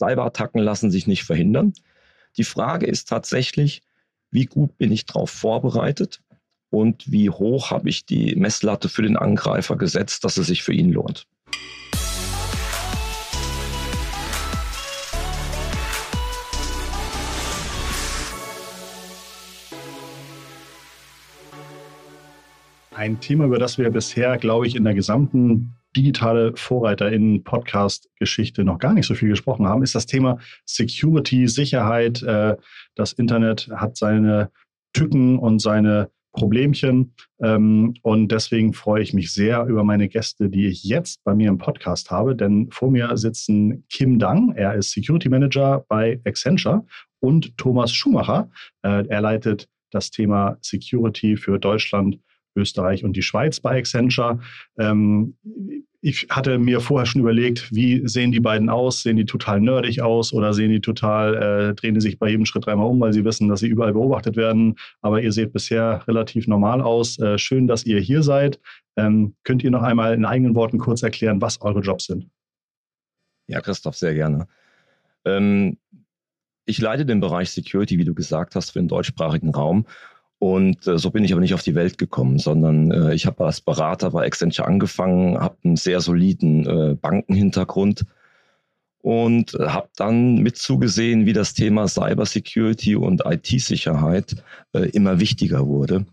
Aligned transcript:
Cyberattacken 0.00 0.62
lassen 0.62 0.90
sich 0.90 1.06
nicht 1.06 1.24
verhindern. 1.24 1.74
Die 2.38 2.44
Frage 2.44 2.86
ist 2.86 3.08
tatsächlich, 3.08 3.82
wie 4.30 4.46
gut 4.46 4.78
bin 4.78 4.92
ich 4.92 5.04
darauf 5.04 5.30
vorbereitet 5.30 6.22
und 6.70 7.10
wie 7.12 7.28
hoch 7.28 7.70
habe 7.70 7.90
ich 7.90 8.06
die 8.06 8.34
Messlatte 8.36 8.88
für 8.88 9.02
den 9.02 9.16
Angreifer 9.16 9.76
gesetzt, 9.76 10.24
dass 10.24 10.38
es 10.38 10.46
sich 10.46 10.62
für 10.62 10.72
ihn 10.72 10.90
lohnt. 10.90 11.26
Ein 22.92 23.20
Thema, 23.20 23.46
über 23.46 23.58
das 23.58 23.78
wir 23.78 23.90
bisher, 23.90 24.36
glaube 24.38 24.66
ich, 24.66 24.76
in 24.76 24.84
der 24.84 24.94
gesamten 24.94 25.74
digitale 25.96 26.52
Vorreiter 26.56 27.10
in 27.10 27.42
Podcast-Geschichte 27.42 28.64
noch 28.64 28.78
gar 28.78 28.94
nicht 28.94 29.06
so 29.06 29.14
viel 29.14 29.28
gesprochen 29.28 29.66
haben, 29.66 29.82
ist 29.82 29.94
das 29.94 30.06
Thema 30.06 30.38
Security, 30.64 31.48
Sicherheit. 31.48 32.22
Äh, 32.22 32.56
das 32.94 33.12
Internet 33.12 33.68
hat 33.74 33.96
seine 33.96 34.50
Tücken 34.92 35.38
und 35.38 35.60
seine 35.60 36.10
Problemchen. 36.32 37.14
Ähm, 37.40 37.94
und 38.02 38.30
deswegen 38.30 38.72
freue 38.72 39.02
ich 39.02 39.12
mich 39.12 39.32
sehr 39.32 39.64
über 39.66 39.82
meine 39.82 40.08
Gäste, 40.08 40.48
die 40.48 40.66
ich 40.66 40.84
jetzt 40.84 41.24
bei 41.24 41.34
mir 41.34 41.48
im 41.48 41.58
Podcast 41.58 42.10
habe. 42.10 42.36
Denn 42.36 42.70
vor 42.70 42.90
mir 42.90 43.16
sitzen 43.16 43.84
Kim 43.88 44.18
Dang, 44.18 44.52
er 44.54 44.74
ist 44.74 44.92
Security 44.92 45.28
Manager 45.28 45.84
bei 45.88 46.20
Accenture, 46.24 46.84
und 47.20 47.56
Thomas 47.58 47.92
Schumacher. 47.92 48.50
Äh, 48.82 49.06
er 49.08 49.20
leitet 49.20 49.68
das 49.90 50.10
Thema 50.10 50.56
Security 50.62 51.36
für 51.36 51.58
Deutschland 51.58 52.18
Österreich 52.56 53.04
und 53.04 53.16
die 53.16 53.22
Schweiz 53.22 53.60
bei 53.60 53.78
Accenture. 53.78 54.40
Ähm, 54.78 55.34
ich 56.02 56.28
hatte 56.30 56.58
mir 56.58 56.80
vorher 56.80 57.04
schon 57.04 57.20
überlegt, 57.20 57.70
wie 57.74 58.06
sehen 58.08 58.32
die 58.32 58.40
beiden 58.40 58.70
aus? 58.70 59.02
Sehen 59.02 59.16
die 59.16 59.26
total 59.26 59.60
nerdig 59.60 60.00
aus 60.00 60.32
oder 60.32 60.54
sehen 60.54 60.70
die 60.70 60.80
total, 60.80 61.34
äh, 61.70 61.74
drehen 61.74 61.94
die 61.94 62.00
sich 62.00 62.18
bei 62.18 62.30
jedem 62.30 62.46
Schritt 62.46 62.66
dreimal 62.66 62.86
um, 62.86 63.00
weil 63.00 63.12
sie 63.12 63.24
wissen, 63.24 63.48
dass 63.48 63.60
sie 63.60 63.68
überall 63.68 63.92
beobachtet 63.92 64.36
werden. 64.36 64.76
Aber 65.02 65.20
ihr 65.20 65.32
seht 65.32 65.52
bisher 65.52 66.06
relativ 66.08 66.46
normal 66.46 66.80
aus. 66.80 67.18
Äh, 67.18 67.36
schön, 67.38 67.66
dass 67.66 67.84
ihr 67.84 68.00
hier 68.00 68.22
seid. 68.22 68.58
Ähm, 68.96 69.34
könnt 69.44 69.62
ihr 69.62 69.70
noch 69.70 69.82
einmal 69.82 70.14
in 70.14 70.24
eigenen 70.24 70.54
Worten 70.54 70.78
kurz 70.78 71.02
erklären, 71.02 71.42
was 71.42 71.60
eure 71.60 71.80
Jobs 71.80 72.06
sind? 72.06 72.28
Ja, 73.46 73.60
Christoph, 73.60 73.96
sehr 73.96 74.14
gerne. 74.14 74.48
Ähm, 75.26 75.76
ich 76.64 76.80
leite 76.80 77.04
den 77.04 77.20
Bereich 77.20 77.50
Security, 77.50 77.98
wie 77.98 78.04
du 78.04 78.14
gesagt 78.14 78.54
hast, 78.54 78.70
für 78.70 78.78
den 78.78 78.88
deutschsprachigen 78.88 79.50
Raum 79.50 79.86
und 80.40 80.86
äh, 80.86 80.98
so 80.98 81.10
bin 81.10 81.22
ich 81.22 81.32
aber 81.32 81.42
nicht 81.42 81.52
auf 81.52 81.62
die 81.62 81.74
Welt 81.74 81.98
gekommen, 81.98 82.38
sondern 82.38 82.90
äh, 82.90 83.14
ich 83.14 83.26
habe 83.26 83.44
als 83.44 83.60
Berater 83.60 84.10
bei 84.10 84.26
Accenture 84.26 84.66
angefangen, 84.66 85.38
habe 85.38 85.58
einen 85.62 85.76
sehr 85.76 86.00
soliden 86.00 86.66
äh, 86.66 86.94
Bankenhintergrund 86.94 88.06
und 89.02 89.52
habe 89.52 89.90
dann 89.96 90.36
mit 90.36 90.56
zugesehen, 90.56 91.26
wie 91.26 91.34
das 91.34 91.52
Thema 91.52 91.86
Cybersecurity 91.88 92.96
und 92.96 93.22
IT-Sicherheit 93.26 94.42
äh, 94.72 94.88
immer 94.88 95.20
wichtiger 95.20 95.66
wurde. 95.66 96.06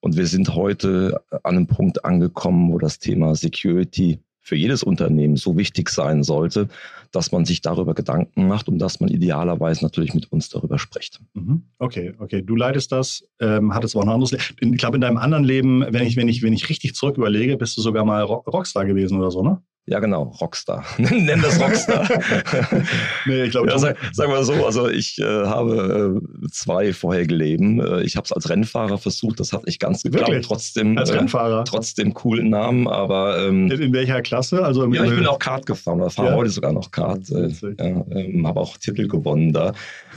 Und 0.00 0.14
wir 0.14 0.26
sind 0.26 0.54
heute 0.54 1.22
an 1.30 1.56
einem 1.56 1.66
Punkt 1.66 2.04
angekommen, 2.04 2.70
wo 2.70 2.78
das 2.78 2.98
Thema 2.98 3.34
Security 3.34 4.18
für 4.50 4.56
jedes 4.56 4.82
Unternehmen 4.82 5.36
so 5.36 5.56
wichtig 5.56 5.90
sein 5.90 6.24
sollte, 6.24 6.66
dass 7.12 7.30
man 7.30 7.44
sich 7.44 7.60
darüber 7.60 7.94
Gedanken 7.94 8.48
macht 8.48 8.68
und 8.68 8.80
dass 8.80 8.98
man 8.98 9.08
idealerweise 9.08 9.84
natürlich 9.84 10.12
mit 10.12 10.32
uns 10.32 10.48
darüber 10.48 10.76
spricht. 10.76 11.20
Mhm. 11.34 11.62
Okay, 11.78 12.14
okay. 12.18 12.42
Du 12.42 12.56
leitest 12.56 12.90
das, 12.90 13.24
ähm, 13.38 13.72
hattest 13.72 13.94
auch 13.94 14.02
ein 14.02 14.08
anderes 14.08 14.32
Leben. 14.32 14.74
Ich 14.74 14.78
glaube, 14.78 14.96
in 14.96 15.02
deinem 15.02 15.18
anderen 15.18 15.44
Leben, 15.44 15.84
wenn 15.88 16.04
ich, 16.04 16.16
wenn 16.16 16.26
ich, 16.26 16.42
wenn 16.42 16.52
ich 16.52 16.68
richtig 16.68 16.96
zurück 16.96 17.16
überlege, 17.16 17.56
bist 17.56 17.76
du 17.76 17.80
sogar 17.80 18.04
mal 18.04 18.22
Rockstar 18.24 18.86
gewesen 18.86 19.18
oder 19.20 19.30
so, 19.30 19.44
ne? 19.44 19.62
Ja, 19.86 19.98
genau, 19.98 20.22
Rockstar. 20.40 20.84
Nenn 20.98 21.42
das 21.42 21.60
Rockstar. 21.60 22.06
nee, 23.26 23.44
ich 23.44 23.50
glaube, 23.50 23.70
ja, 23.70 23.78
sag, 23.78 23.96
sagen 24.12 24.32
wir 24.32 24.44
so, 24.44 24.64
also 24.64 24.88
ich 24.88 25.18
äh, 25.18 25.24
habe 25.24 26.20
äh, 26.20 26.48
zwei 26.52 26.92
vorherige 26.92 27.34
Leben. 27.34 27.80
Äh, 27.80 28.02
ich 28.02 28.16
habe 28.16 28.24
es 28.24 28.32
als 28.32 28.48
Rennfahrer 28.48 28.98
versucht, 28.98 29.40
das 29.40 29.52
hat 29.52 29.66
nicht 29.66 29.80
ganz 29.80 30.02
geklappt. 30.02 30.28
Wirklich? 30.28 30.46
Trotzdem, 30.46 30.96
als 30.96 31.10
äh, 31.10 31.16
Rennfahrer? 31.16 31.64
trotzdem 31.64 32.14
coolen 32.14 32.50
Namen, 32.50 32.86
aber... 32.86 33.44
Ähm, 33.44 33.70
in, 33.70 33.80
in, 33.80 33.92
welcher 33.92 34.22
Klasse? 34.22 34.62
Also 34.62 34.86
ja, 34.92 35.04
ich 35.04 35.10
bin 35.10 35.26
auch 35.26 35.38
Kart 35.38 35.66
gefahren, 35.66 36.00
oder 36.00 36.10
fahre 36.10 36.28
ja. 36.28 36.36
heute 36.36 36.50
sogar 36.50 36.72
noch 36.72 36.90
Kart. 36.90 37.28
Ja, 37.28 37.48
ähm, 37.78 38.46
habe 38.46 38.60
auch 38.60 38.76
Titel 38.76 39.08
gewonnen 39.08 39.52
da. 39.52 39.72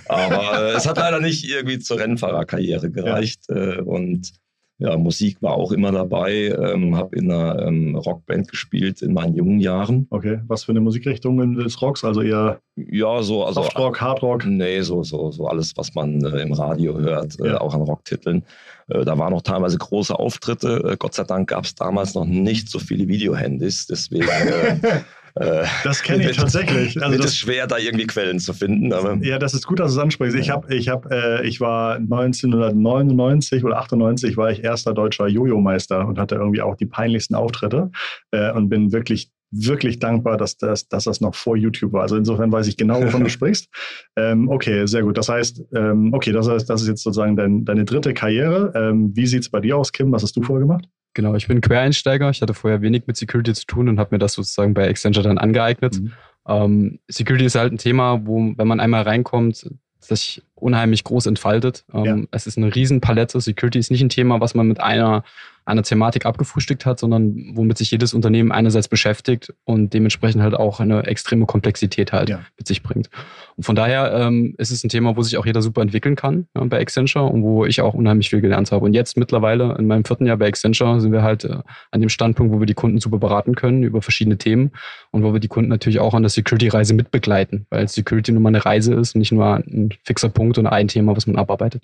Aber 0.07 0.75
es 0.75 0.85
hat 0.85 0.97
leider 0.97 1.19
nicht 1.19 1.50
irgendwie 1.50 1.80
zur 1.80 1.97
Rennfahrerkarriere 1.97 2.91
gereicht 2.91 3.50
und 3.50 4.34
ja, 4.79 4.97
Musik 4.97 5.41
war 5.41 5.53
auch 5.53 5.72
immer 5.72 5.91
dabei, 5.91 6.47
ähm, 6.47 6.95
habe 6.95 7.16
in 7.16 7.31
einer 7.31 7.61
ähm, 7.67 7.95
Rockband 7.95 8.50
gespielt 8.50 9.01
in 9.01 9.13
meinen 9.13 9.35
jungen 9.35 9.59
Jahren. 9.59 10.07
Okay, 10.09 10.39
was 10.47 10.63
für 10.63 10.72
eine 10.72 10.81
Musikrichtung 10.81 11.56
des 11.56 11.81
Rocks? 11.81 12.03
Also 12.03 12.22
eher 12.22 12.59
ja, 12.75 13.22
so, 13.22 13.45
also 13.45 13.62
Softrock, 13.62 14.01
Hardrock? 14.01 14.45
Nee, 14.45 14.81
so, 14.81 15.03
so, 15.03 15.31
so 15.31 15.47
alles, 15.47 15.78
was 15.78 15.94
man 15.94 16.23
äh, 16.25 16.41
im 16.41 16.53
Radio 16.53 16.97
hört, 16.97 17.39
äh, 17.39 17.50
ja. 17.50 17.62
auch 17.62 17.75
an 17.75 17.81
Rocktiteln. 17.81 18.44
Äh, 18.88 19.06
da 19.06 19.17
waren 19.17 19.31
noch 19.31 19.44
teilweise 19.44 19.78
große 19.78 20.17
Auftritte. 20.17 20.91
Äh, 20.91 20.97
Gott 20.97 21.13
sei 21.13 21.23
Dank 21.23 21.50
gab 21.50 21.66
es 21.66 21.75
damals 21.75 22.16
noch 22.16 22.25
nicht 22.25 22.69
so 22.69 22.79
viele 22.79 23.07
Videohandys, 23.07 23.85
deswegen 23.85 24.28
äh, 25.35 25.66
das 25.83 26.01
kenne 26.03 26.23
ich 26.29 26.38
tatsächlich. 26.38 27.01
Also 27.01 27.17
das 27.17 27.27
ist 27.27 27.38
schwer, 27.38 27.67
da 27.67 27.77
irgendwie 27.77 28.07
Quellen 28.07 28.39
zu 28.39 28.53
finden. 28.53 28.94
Aber 28.94 29.17
ja, 29.21 29.39
das 29.39 29.53
ist 29.53 29.66
gut, 29.66 29.79
dass 29.79 29.94
du 29.94 29.99
es 29.99 30.03
ansprichst. 30.03 30.38
Ich, 30.38 30.49
hab, 30.49 30.69
ich, 30.71 30.89
hab, 30.89 31.11
äh, 31.11 31.45
ich 31.45 31.59
war 31.59 31.95
1999 31.95 33.63
oder 33.63 33.77
98 33.77 34.38
war 34.38 34.51
ich 34.51 34.63
erster 34.63 34.94
deutscher 34.94 35.27
Jojo-Meister 35.27 36.07
und 36.07 36.19
hatte 36.19 36.35
irgendwie 36.35 36.61
auch 36.61 36.75
die 36.75 36.85
peinlichsten 36.85 37.35
Auftritte 37.35 37.91
äh, 38.31 38.51
und 38.51 38.69
bin 38.69 38.91
wirklich 38.91 39.31
wirklich 39.55 39.99
dankbar, 39.99 40.38
dass 40.38 40.57
das, 40.57 40.88
dass 40.88 41.03
das 41.03 41.21
noch 41.21 41.35
vor 41.35 41.55
YouTube 41.55 41.94
war. 41.94 42.01
Also 42.01 42.17
insofern 42.17 42.51
weiß 42.51 42.67
ich 42.67 42.75
genau, 42.75 43.03
wovon 43.03 43.23
du 43.23 43.29
sprichst. 43.29 43.69
Ähm, 44.15 44.50
okay, 44.50 44.88
sehr 44.88 45.03
gut. 45.03 45.17
Das 45.17 45.29
heißt, 45.29 45.63
ähm, 45.75 46.11
okay, 46.11 46.31
das, 46.31 46.50
heißt, 46.50 46.67
das 46.69 46.81
ist 46.81 46.88
jetzt 46.88 47.03
sozusagen 47.03 47.35
dein, 47.35 47.63
deine 47.63 47.85
dritte 47.85 48.15
Karriere. 48.15 48.73
Ähm, 48.75 49.11
wie 49.15 49.27
sieht 49.27 49.44
es 49.44 49.50
bei 49.50 49.59
dir 49.59 49.77
aus, 49.77 49.91
Kim? 49.91 50.11
Was 50.11 50.23
hast 50.23 50.35
du 50.35 50.41
vorher 50.41 50.65
gemacht? 50.65 50.85
Genau, 51.13 51.35
ich 51.35 51.47
bin 51.47 51.62
Quereinsteiger. 51.62 52.29
Ich 52.29 52.41
hatte 52.41 52.53
vorher 52.53 52.81
wenig 52.81 53.03
mit 53.06 53.18
Security 53.18 53.53
zu 53.53 53.66
tun 53.66 53.90
und 53.90 54.00
habe 54.00 54.16
mir 54.16 54.19
das 54.19 54.34
sozusagen 54.34 54.74
bei 54.74 54.90
Accenture 54.90 55.24
dann 55.24 55.38
angeeignet. 55.38 56.00
Mhm. 56.00 56.12
Ähm, 56.47 57.00
Security 57.07 57.46
ist 57.46 57.56
halt 57.56 57.72
ein 57.72 57.78
Thema, 57.78 58.25
wo, 58.25 58.53
wenn 58.57 58.68
man 58.68 58.79
einmal 58.79 59.03
reinkommt, 59.03 59.69
sich 60.00 60.41
unheimlich 60.56 61.03
groß 61.03 61.28
entfaltet. 61.28 61.85
Ähm, 61.94 62.06
ja. 62.06 62.18
Es 62.31 62.47
ist 62.47 62.57
eine 62.57 62.74
Riesenpalette. 62.74 63.40
Security 63.40 63.79
ist 63.79 63.91
nicht 63.91 64.01
ein 64.01 64.09
Thema, 64.09 64.41
was 64.41 64.56
man 64.56 64.68
mit 64.68 64.79
einer 64.79 65.24
einer 65.66 65.84
Thematik 65.84 66.25
abgefrühstückt 66.25 66.85
hat, 66.85 67.00
sondern 67.00 67.51
womit 67.53 67.78
sich 67.78 67.91
jedes 67.91 68.13
Unternehmen 68.13 68.51
einerseits 68.51 68.88
beschäftigt 68.88 69.53
und 69.63 69.94
dementsprechend 69.94 70.41
halt 70.41 70.56
auch 70.56 70.79
eine 70.79 71.06
extreme 71.06 71.46
Komplexität 71.46 72.12
halt 72.12 72.29
ja. 72.29 72.41
mit 72.57 72.68
sich 72.68 72.84
bringt. 72.84 73.09
Und 73.56 73.63
von 73.63 73.75
daher 73.75 74.13
ähm, 74.13 74.56
ist 74.57 74.72
es 74.72 74.84
ein 74.84 74.90
Thema, 74.90 75.16
wo 75.16 75.22
sich 75.22 75.38
auch 75.38 75.46
jeder 75.46 75.62
super 75.62 75.81
entwickeln 75.81 76.16
kann 76.16 76.47
ja, 76.56 76.63
bei 76.66 76.79
Accenture 76.79 77.25
und 77.25 77.44
wo 77.44 77.66
ich 77.66 77.81
auch 77.81 77.94
unheimlich 77.94 78.29
viel 78.29 78.41
gelernt 78.41 78.72
habe. 78.72 78.85
Und 78.85 78.94
jetzt 78.94 79.18
mittlerweile 79.18 79.75
in 79.78 79.88
meinem 79.88 80.06
vierten 80.06 80.25
Jahr 80.25 80.38
bei 80.38 80.47
Accenture 80.47 81.00
sind 81.00 81.12
wir 81.12 81.24
halt 81.24 81.46
äh, 81.46 81.57
an 81.91 82.01
dem 82.01 82.09
Standpunkt, 82.09 82.53
wo 82.53 82.59
wir 82.59 82.66
die 82.66 82.74
Kunden 82.74 83.00
super 83.00 83.18
beraten 83.18 83.56
können 83.56 83.84
über 83.84 84.01
verschiedene 84.01 84.38
Themen 84.38 84.72
und 85.12 85.24
wo 85.24 85.34
wir 85.34 85.40
die 85.40 85.47
Kunden 85.47 85.69
natürlich 85.69 86.00
auch 86.00 86.13
an 86.13 86.24
der 86.24 86.30
Security-Reise 86.30 86.94
mitbegleiten, 86.94 87.68
weil 87.69 87.88
Security 87.88 88.31
nur 88.31 88.41
mal 88.41 88.50
eine 88.50 88.66
Reise 88.66 88.94
ist, 88.94 89.16
nicht 89.16 89.31
nur 89.31 89.56
ein 89.56 89.90
fixer 90.03 90.30
Punkt 90.30 90.57
und 90.57 90.68
ein 90.68 90.88
Thema, 90.88 91.16
was 91.16 91.28
man 91.28 91.38
abarbeitet. 91.38 91.84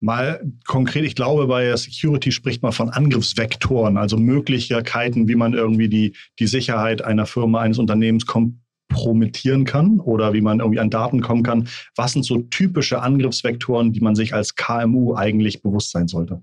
Mal 0.00 0.44
konkret, 0.66 1.04
ich 1.04 1.14
glaube, 1.14 1.46
bei 1.46 1.74
Security 1.74 2.30
spricht 2.30 2.62
man 2.62 2.72
von 2.72 2.90
Angriffsvektoren, 2.90 3.96
also 3.96 4.18
Möglichkeiten, 4.18 5.26
wie 5.26 5.34
man 5.34 5.54
irgendwie 5.54 5.88
die, 5.88 6.14
die 6.38 6.46
Sicherheit 6.46 7.02
einer 7.02 7.26
Firma, 7.26 7.60
eines 7.60 7.78
Unternehmens 7.78 8.26
kompromittieren 8.26 9.64
kann 9.64 9.98
oder 10.00 10.34
wie 10.34 10.42
man 10.42 10.60
irgendwie 10.60 10.80
an 10.80 10.90
Daten 10.90 11.22
kommen 11.22 11.42
kann. 11.42 11.68
Was 11.96 12.12
sind 12.12 12.24
so 12.24 12.38
typische 12.38 13.00
Angriffsvektoren, 13.00 13.92
die 13.92 14.00
man 14.00 14.14
sich 14.14 14.34
als 14.34 14.54
KMU 14.54 15.14
eigentlich 15.14 15.62
bewusst 15.62 15.92
sein 15.92 16.08
sollte? 16.08 16.42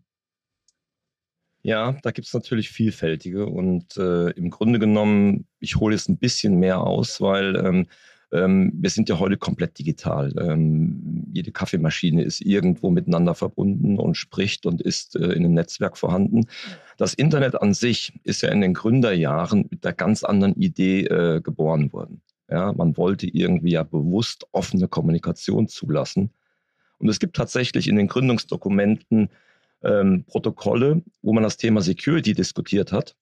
Ja, 1.61 1.95
da 2.03 2.11
gibt 2.11 2.27
es 2.27 2.33
natürlich 2.33 2.69
vielfältige 2.69 3.45
und 3.45 3.95
äh, 3.95 4.31
im 4.31 4.49
Grunde 4.49 4.79
genommen, 4.79 5.47
ich 5.59 5.77
hole 5.77 5.95
jetzt 5.95 6.09
ein 6.09 6.17
bisschen 6.17 6.59
mehr 6.59 6.81
aus, 6.81 7.21
weil 7.21 7.55
ähm, 7.55 7.87
ähm, 8.33 8.73
wir 8.75 8.89
sind 8.89 9.07
ja 9.07 9.19
heute 9.19 9.37
komplett 9.37 9.79
digital. 9.79 10.33
Ähm, 10.37 11.22
jede 11.33 11.51
Kaffeemaschine 11.51 12.23
ist 12.23 12.41
irgendwo 12.41 12.89
miteinander 12.89 13.35
verbunden 13.35 13.97
und 13.97 14.15
spricht 14.15 14.65
und 14.65 14.81
ist 14.81 15.15
äh, 15.15 15.25
in 15.33 15.43
einem 15.43 15.53
Netzwerk 15.53 15.97
vorhanden. 15.97 16.45
Das 16.97 17.13
Internet 17.13 17.61
an 17.61 17.73
sich 17.73 18.13
ist 18.23 18.41
ja 18.41 18.49
in 18.49 18.61
den 18.61 18.73
Gründerjahren 18.73 19.67
mit 19.69 19.85
einer 19.85 19.93
ganz 19.93 20.23
anderen 20.23 20.55
Idee 20.55 21.05
äh, 21.05 21.41
geboren 21.41 21.91
worden. 21.91 22.21
Ja, 22.49 22.71
man 22.73 22.97
wollte 22.97 23.27
irgendwie 23.27 23.71
ja 23.71 23.83
bewusst 23.83 24.45
offene 24.51 24.87
Kommunikation 24.87 25.67
zulassen. 25.67 26.29
Und 26.99 27.09
es 27.09 27.19
gibt 27.19 27.35
tatsächlich 27.35 27.87
in 27.87 27.95
den 27.95 28.07
Gründungsdokumenten 28.07 29.29
ähm, 29.83 30.23
Protokolle, 30.27 31.01
wo 31.21 31.33
man 31.33 31.43
das 31.43 31.57
Thema 31.57 31.81
Security 31.81 32.33
diskutiert 32.33 32.91
hat. 32.91 33.15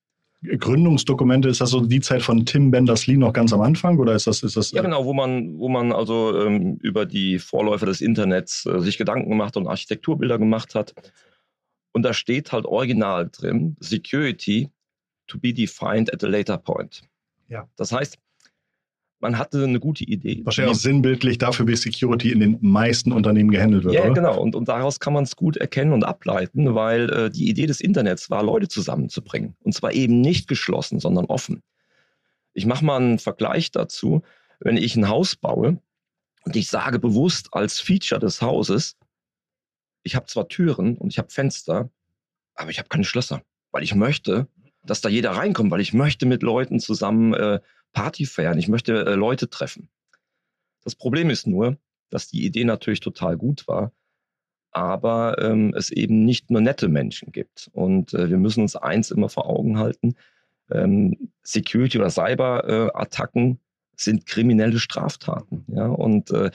Gründungsdokumente, 0.44 1.50
ist 1.50 1.62
das 1.62 1.70
so 1.70 1.82
die 1.82 2.00
Zeit 2.00 2.24
von 2.24 2.46
Tim 2.46 2.72
Benders-Lee 2.72 3.18
noch 3.18 3.32
ganz 3.32 3.54
am 3.54 3.62
Anfang 3.62 4.00
oder 4.00 4.16
ist 4.16 4.26
das, 4.26 4.42
ist 4.42 4.58
das? 4.58 4.72
Ja, 4.72 4.82
genau, 4.82 5.06
wo 5.06 5.14
man, 5.14 5.60
wo 5.60 5.70
man 5.70 5.92
also 5.92 6.36
ähm, 6.36 6.78
über 6.82 7.06
die 7.06 7.38
Vorläufer 7.38 7.86
des 7.86 8.02
Internets 8.02 8.66
äh, 8.66 8.80
sich 8.80 8.98
Gedanken 8.98 9.30
gemacht 9.30 9.56
und 9.56 9.68
Architekturbilder 9.68 10.40
gemacht 10.40 10.74
hat. 10.74 10.96
Und 11.94 12.04
da 12.04 12.14
steht 12.14 12.52
halt 12.52 12.66
original 12.66 13.30
drin, 13.32 13.76
Security 13.80 14.70
to 15.28 15.38
be 15.38 15.54
defined 15.54 16.12
at 16.12 16.24
a 16.24 16.28
later 16.28 16.58
point. 16.58 17.04
Ja. 17.48 17.68
Das 17.76 17.92
heißt, 17.92 18.18
man 19.22 19.38
hatte 19.38 19.64
eine 19.64 19.80
gute 19.80 20.04
Idee. 20.04 20.42
Wahrscheinlich 20.44 20.76
auch 20.76 20.80
sinnbildlich 20.80 21.38
dafür, 21.38 21.68
wie 21.68 21.76
Security 21.76 22.32
in 22.32 22.40
den 22.40 22.58
meisten 22.62 23.12
Unternehmen 23.12 23.52
gehandelt 23.52 23.84
wird. 23.84 23.94
Ja, 23.94 24.04
oder? 24.04 24.14
genau. 24.14 24.42
Und, 24.42 24.56
und 24.56 24.68
daraus 24.68 25.00
kann 25.00 25.14
man 25.14 25.24
es 25.24 25.36
gut 25.36 25.58
erkennen 25.58 25.94
und 25.94 26.04
ableiten, 26.04 26.76
weil 26.76 27.10
äh, 27.10 27.30
die 27.30 27.50
Idee 27.50 27.68
des 27.68 27.82
Internets 27.82 28.30
war, 28.30 28.44
Leute 28.44 28.68
zusammenzubringen. 28.68 29.56
Und 29.62 29.74
zwar 29.74 29.94
eben 29.94 30.22
nicht 30.22 30.48
geschlossen, 30.48 31.00
sondern 31.00 31.26
offen. 31.26 31.62
Ich 32.54 32.66
mache 32.66 32.84
mal 32.84 32.98
einen 32.98 33.20
Vergleich 33.20 33.72
dazu. 33.72 34.24
Wenn 34.60 34.78
ich 34.78 34.96
ein 34.96 35.08
Haus 35.08 35.36
baue 35.36 35.80
und 36.44 36.56
ich 36.56 36.68
sage 36.68 37.00
bewusst 37.00 37.50
als 37.52 37.80
Feature 37.80 38.20
des 38.20 38.42
Hauses, 38.42 38.98
ich 40.04 40.16
habe 40.16 40.26
zwar 40.26 40.48
Türen 40.48 40.98
und 40.98 41.12
ich 41.12 41.20
habe 41.20 41.30
Fenster, 41.30 41.90
aber 42.56 42.72
ich 42.72 42.80
habe 42.80 42.90
keine 42.90 43.04
Schlösser, 43.04 43.42
weil 43.72 43.84
ich 43.84 43.96
möchte, 43.96 44.48
dass 44.84 45.02
da 45.02 45.10
jeder 45.10 45.32
reinkommt, 45.32 45.72
weil 45.72 45.82
ich 45.82 45.94
möchte 45.94 46.26
mit 46.26 46.44
Leuten 46.44 46.80
zusammen 46.80 47.34
äh, 47.34 47.60
Party 47.94 48.26
feiern, 48.26 48.58
ich 48.58 48.68
möchte 48.68 49.06
äh, 49.06 49.16
Leute 49.16 49.50
treffen. 49.50 49.90
Das 50.84 50.96
Problem 50.96 51.30
ist 51.30 51.48
nur, 51.48 51.78
dass 52.10 52.28
die 52.28 52.46
Idee 52.46 52.64
natürlich 52.64 53.00
total 53.00 53.38
gut 53.38 53.68
war, 53.68 53.92
aber 54.72 55.38
ähm, 55.42 55.74
es 55.76 55.92
eben 55.92 56.26
nicht 56.26 56.50
nur 56.50 56.62
nette 56.62 56.88
Menschen 56.88 57.32
gibt. 57.32 57.70
Und 57.74 58.14
äh, 58.14 58.30
wir 58.30 58.38
müssen 58.38 58.62
uns 58.62 58.76
eins 58.76 59.12
immer 59.12 59.30
vor 59.30 59.48
Augen 59.48 59.78
halten, 59.78 60.16
ähm, 60.72 61.32
Security- 61.44 62.00
oder 62.00 62.10
Cyber-Attacken 62.10 63.60
sind 63.96 64.26
kriminelle 64.26 64.80
Straftaten. 64.80 65.66
Ja? 65.68 65.88
Und 65.88 66.32
äh, 66.32 66.52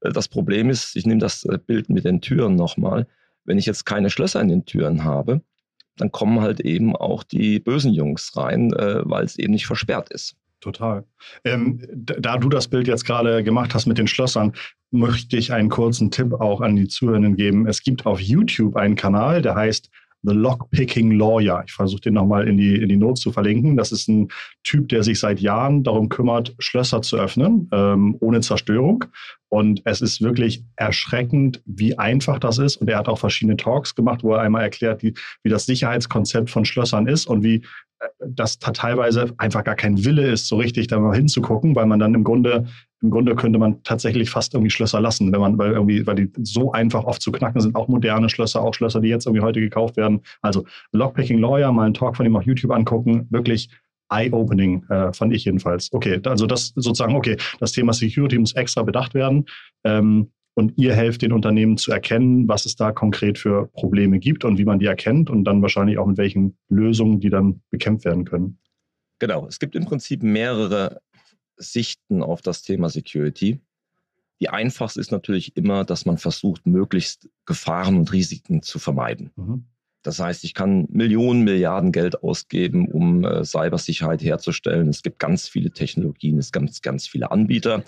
das 0.00 0.28
Problem 0.28 0.70
ist, 0.70 0.96
ich 0.96 1.06
nehme 1.06 1.20
das 1.20 1.44
äh, 1.44 1.58
Bild 1.64 1.88
mit 1.88 2.04
den 2.04 2.20
Türen 2.20 2.56
nochmal, 2.56 3.06
wenn 3.44 3.58
ich 3.58 3.66
jetzt 3.66 3.86
keine 3.86 4.10
Schlösser 4.10 4.40
in 4.40 4.48
den 4.48 4.64
Türen 4.64 5.04
habe, 5.04 5.42
dann 5.96 6.12
kommen 6.12 6.40
halt 6.40 6.60
eben 6.60 6.96
auch 6.96 7.22
die 7.22 7.58
bösen 7.60 7.92
Jungs 7.92 8.36
rein, 8.36 8.72
äh, 8.72 9.00
weil 9.04 9.24
es 9.24 9.38
eben 9.38 9.52
nicht 9.52 9.66
versperrt 9.66 10.10
ist. 10.10 10.36
Total. 10.60 11.04
Ähm, 11.44 11.80
da 11.92 12.36
du 12.36 12.48
das 12.48 12.68
Bild 12.68 12.86
jetzt 12.86 13.06
gerade 13.06 13.42
gemacht 13.42 13.74
hast 13.74 13.86
mit 13.86 13.98
den 13.98 14.06
Schlössern, 14.06 14.52
möchte 14.90 15.36
ich 15.36 15.52
einen 15.52 15.70
kurzen 15.70 16.10
Tipp 16.10 16.34
auch 16.34 16.60
an 16.60 16.76
die 16.76 16.88
Zuhörenden 16.88 17.36
geben. 17.36 17.66
Es 17.66 17.82
gibt 17.82 18.04
auf 18.06 18.20
YouTube 18.20 18.76
einen 18.76 18.94
Kanal, 18.94 19.40
der 19.40 19.54
heißt 19.54 19.90
The 20.22 20.34
Lockpicking 20.34 21.12
Lawyer. 21.12 21.62
Ich 21.66 21.72
versuche 21.72 22.02
den 22.02 22.14
nochmal 22.14 22.46
in 22.46 22.58
die, 22.58 22.76
in 22.76 22.88
die 22.88 22.96
Notes 22.96 23.22
zu 23.22 23.32
verlinken. 23.32 23.76
Das 23.76 23.90
ist 23.90 24.08
ein 24.08 24.28
Typ, 24.64 24.88
der 24.88 25.02
sich 25.02 25.18
seit 25.18 25.40
Jahren 25.40 25.82
darum 25.82 26.08
kümmert, 26.10 26.54
Schlösser 26.58 27.00
zu 27.00 27.16
öffnen, 27.16 27.68
ähm, 27.72 28.16
ohne 28.20 28.40
Zerstörung. 28.40 29.06
Und 29.50 29.82
es 29.84 30.00
ist 30.00 30.22
wirklich 30.22 30.64
erschreckend, 30.76 31.60
wie 31.66 31.98
einfach 31.98 32.38
das 32.38 32.58
ist. 32.58 32.76
Und 32.76 32.88
er 32.88 32.98
hat 32.98 33.08
auch 33.08 33.18
verschiedene 33.18 33.56
Talks 33.56 33.94
gemacht, 33.94 34.22
wo 34.22 34.34
er 34.34 34.40
einmal 34.40 34.62
erklärt, 34.62 35.02
wie, 35.02 35.14
wie 35.42 35.50
das 35.50 35.66
Sicherheitskonzept 35.66 36.48
von 36.50 36.64
Schlössern 36.64 37.06
ist 37.08 37.26
und 37.26 37.42
wie 37.42 37.56
äh, 37.56 38.06
das 38.26 38.60
teilweise 38.60 39.34
einfach 39.38 39.64
gar 39.64 39.74
kein 39.74 40.04
Wille 40.04 40.30
ist, 40.30 40.46
so 40.46 40.56
richtig 40.56 40.86
da 40.86 41.00
mal 41.00 41.16
hinzugucken, 41.16 41.74
weil 41.74 41.86
man 41.86 41.98
dann 41.98 42.14
im 42.14 42.24
Grunde 42.24 42.66
im 43.02 43.10
Grunde 43.10 43.34
könnte 43.34 43.58
man 43.58 43.82
tatsächlich 43.82 44.28
fast 44.28 44.52
irgendwie 44.52 44.70
Schlösser 44.70 45.00
lassen, 45.00 45.32
wenn 45.32 45.40
man, 45.40 45.56
weil 45.56 45.72
irgendwie, 45.72 46.06
weil 46.06 46.16
die 46.16 46.30
so 46.42 46.72
einfach 46.72 47.04
oft 47.04 47.22
zu 47.22 47.32
knacken 47.32 47.60
sind, 47.60 47.74
auch 47.74 47.88
moderne 47.88 48.28
Schlösser, 48.28 48.60
auch 48.60 48.74
Schlösser, 48.74 49.00
die 49.00 49.08
jetzt 49.08 49.26
irgendwie 49.26 49.42
heute 49.42 49.60
gekauft 49.60 49.96
werden. 49.96 50.20
Also 50.42 50.66
Lockpicking 50.92 51.38
Lawyer, 51.38 51.72
mal 51.72 51.84
einen 51.84 51.94
Talk 51.94 52.16
von 52.16 52.26
ihm 52.26 52.36
auf 52.36 52.44
YouTube 52.44 52.72
angucken, 52.72 53.26
wirklich 53.30 53.70
eye-opening, 54.10 54.84
äh, 54.88 55.12
fand 55.12 55.32
ich 55.34 55.44
jedenfalls. 55.44 55.92
Okay, 55.92 56.20
also 56.24 56.46
das 56.46 56.72
sozusagen, 56.74 57.14
okay, 57.14 57.36
das 57.58 57.72
Thema 57.72 57.92
Security 57.92 58.38
muss 58.38 58.54
extra 58.54 58.82
bedacht 58.82 59.14
werden. 59.14 59.46
Ähm, 59.84 60.30
und 60.54 60.76
ihr 60.76 60.94
helft 60.94 61.22
den 61.22 61.32
Unternehmen 61.32 61.78
zu 61.78 61.92
erkennen, 61.92 62.48
was 62.48 62.66
es 62.66 62.76
da 62.76 62.92
konkret 62.92 63.38
für 63.38 63.68
Probleme 63.68 64.18
gibt 64.18 64.44
und 64.44 64.58
wie 64.58 64.64
man 64.64 64.78
die 64.78 64.86
erkennt 64.86 65.30
und 65.30 65.44
dann 65.44 65.62
wahrscheinlich 65.62 65.96
auch 65.96 66.06
mit 66.06 66.18
welchen 66.18 66.58
Lösungen 66.68 67.20
die 67.20 67.30
dann 67.30 67.62
bekämpft 67.70 68.04
werden 68.04 68.24
können. 68.24 68.58
Genau, 69.20 69.46
es 69.46 69.58
gibt 69.58 69.76
im 69.76 69.86
Prinzip 69.86 70.22
mehrere 70.22 71.00
Sichten 71.56 72.22
auf 72.22 72.42
das 72.42 72.62
Thema 72.62 72.88
Security. 72.88 73.60
Die 74.40 74.48
einfachste 74.48 75.00
ist 75.00 75.12
natürlich 75.12 75.56
immer, 75.56 75.84
dass 75.84 76.06
man 76.06 76.18
versucht, 76.18 76.66
möglichst 76.66 77.28
Gefahren 77.44 77.96
und 77.96 78.12
Risiken 78.12 78.62
zu 78.62 78.78
vermeiden. 78.78 79.30
Mhm. 79.36 79.64
Das 80.02 80.18
heißt, 80.18 80.44
ich 80.44 80.54
kann 80.54 80.86
Millionen, 80.90 81.44
Milliarden 81.44 81.92
Geld 81.92 82.22
ausgeben, 82.22 82.88
um 82.88 83.24
äh, 83.24 83.44
Cybersicherheit 83.44 84.22
herzustellen. 84.22 84.88
Es 84.88 85.02
gibt 85.02 85.18
ganz 85.18 85.48
viele 85.48 85.70
Technologien, 85.70 86.38
es 86.38 86.52
gibt 86.52 86.64
ganz, 86.64 86.80
ganz 86.80 87.06
viele 87.06 87.30
Anbieter. 87.30 87.84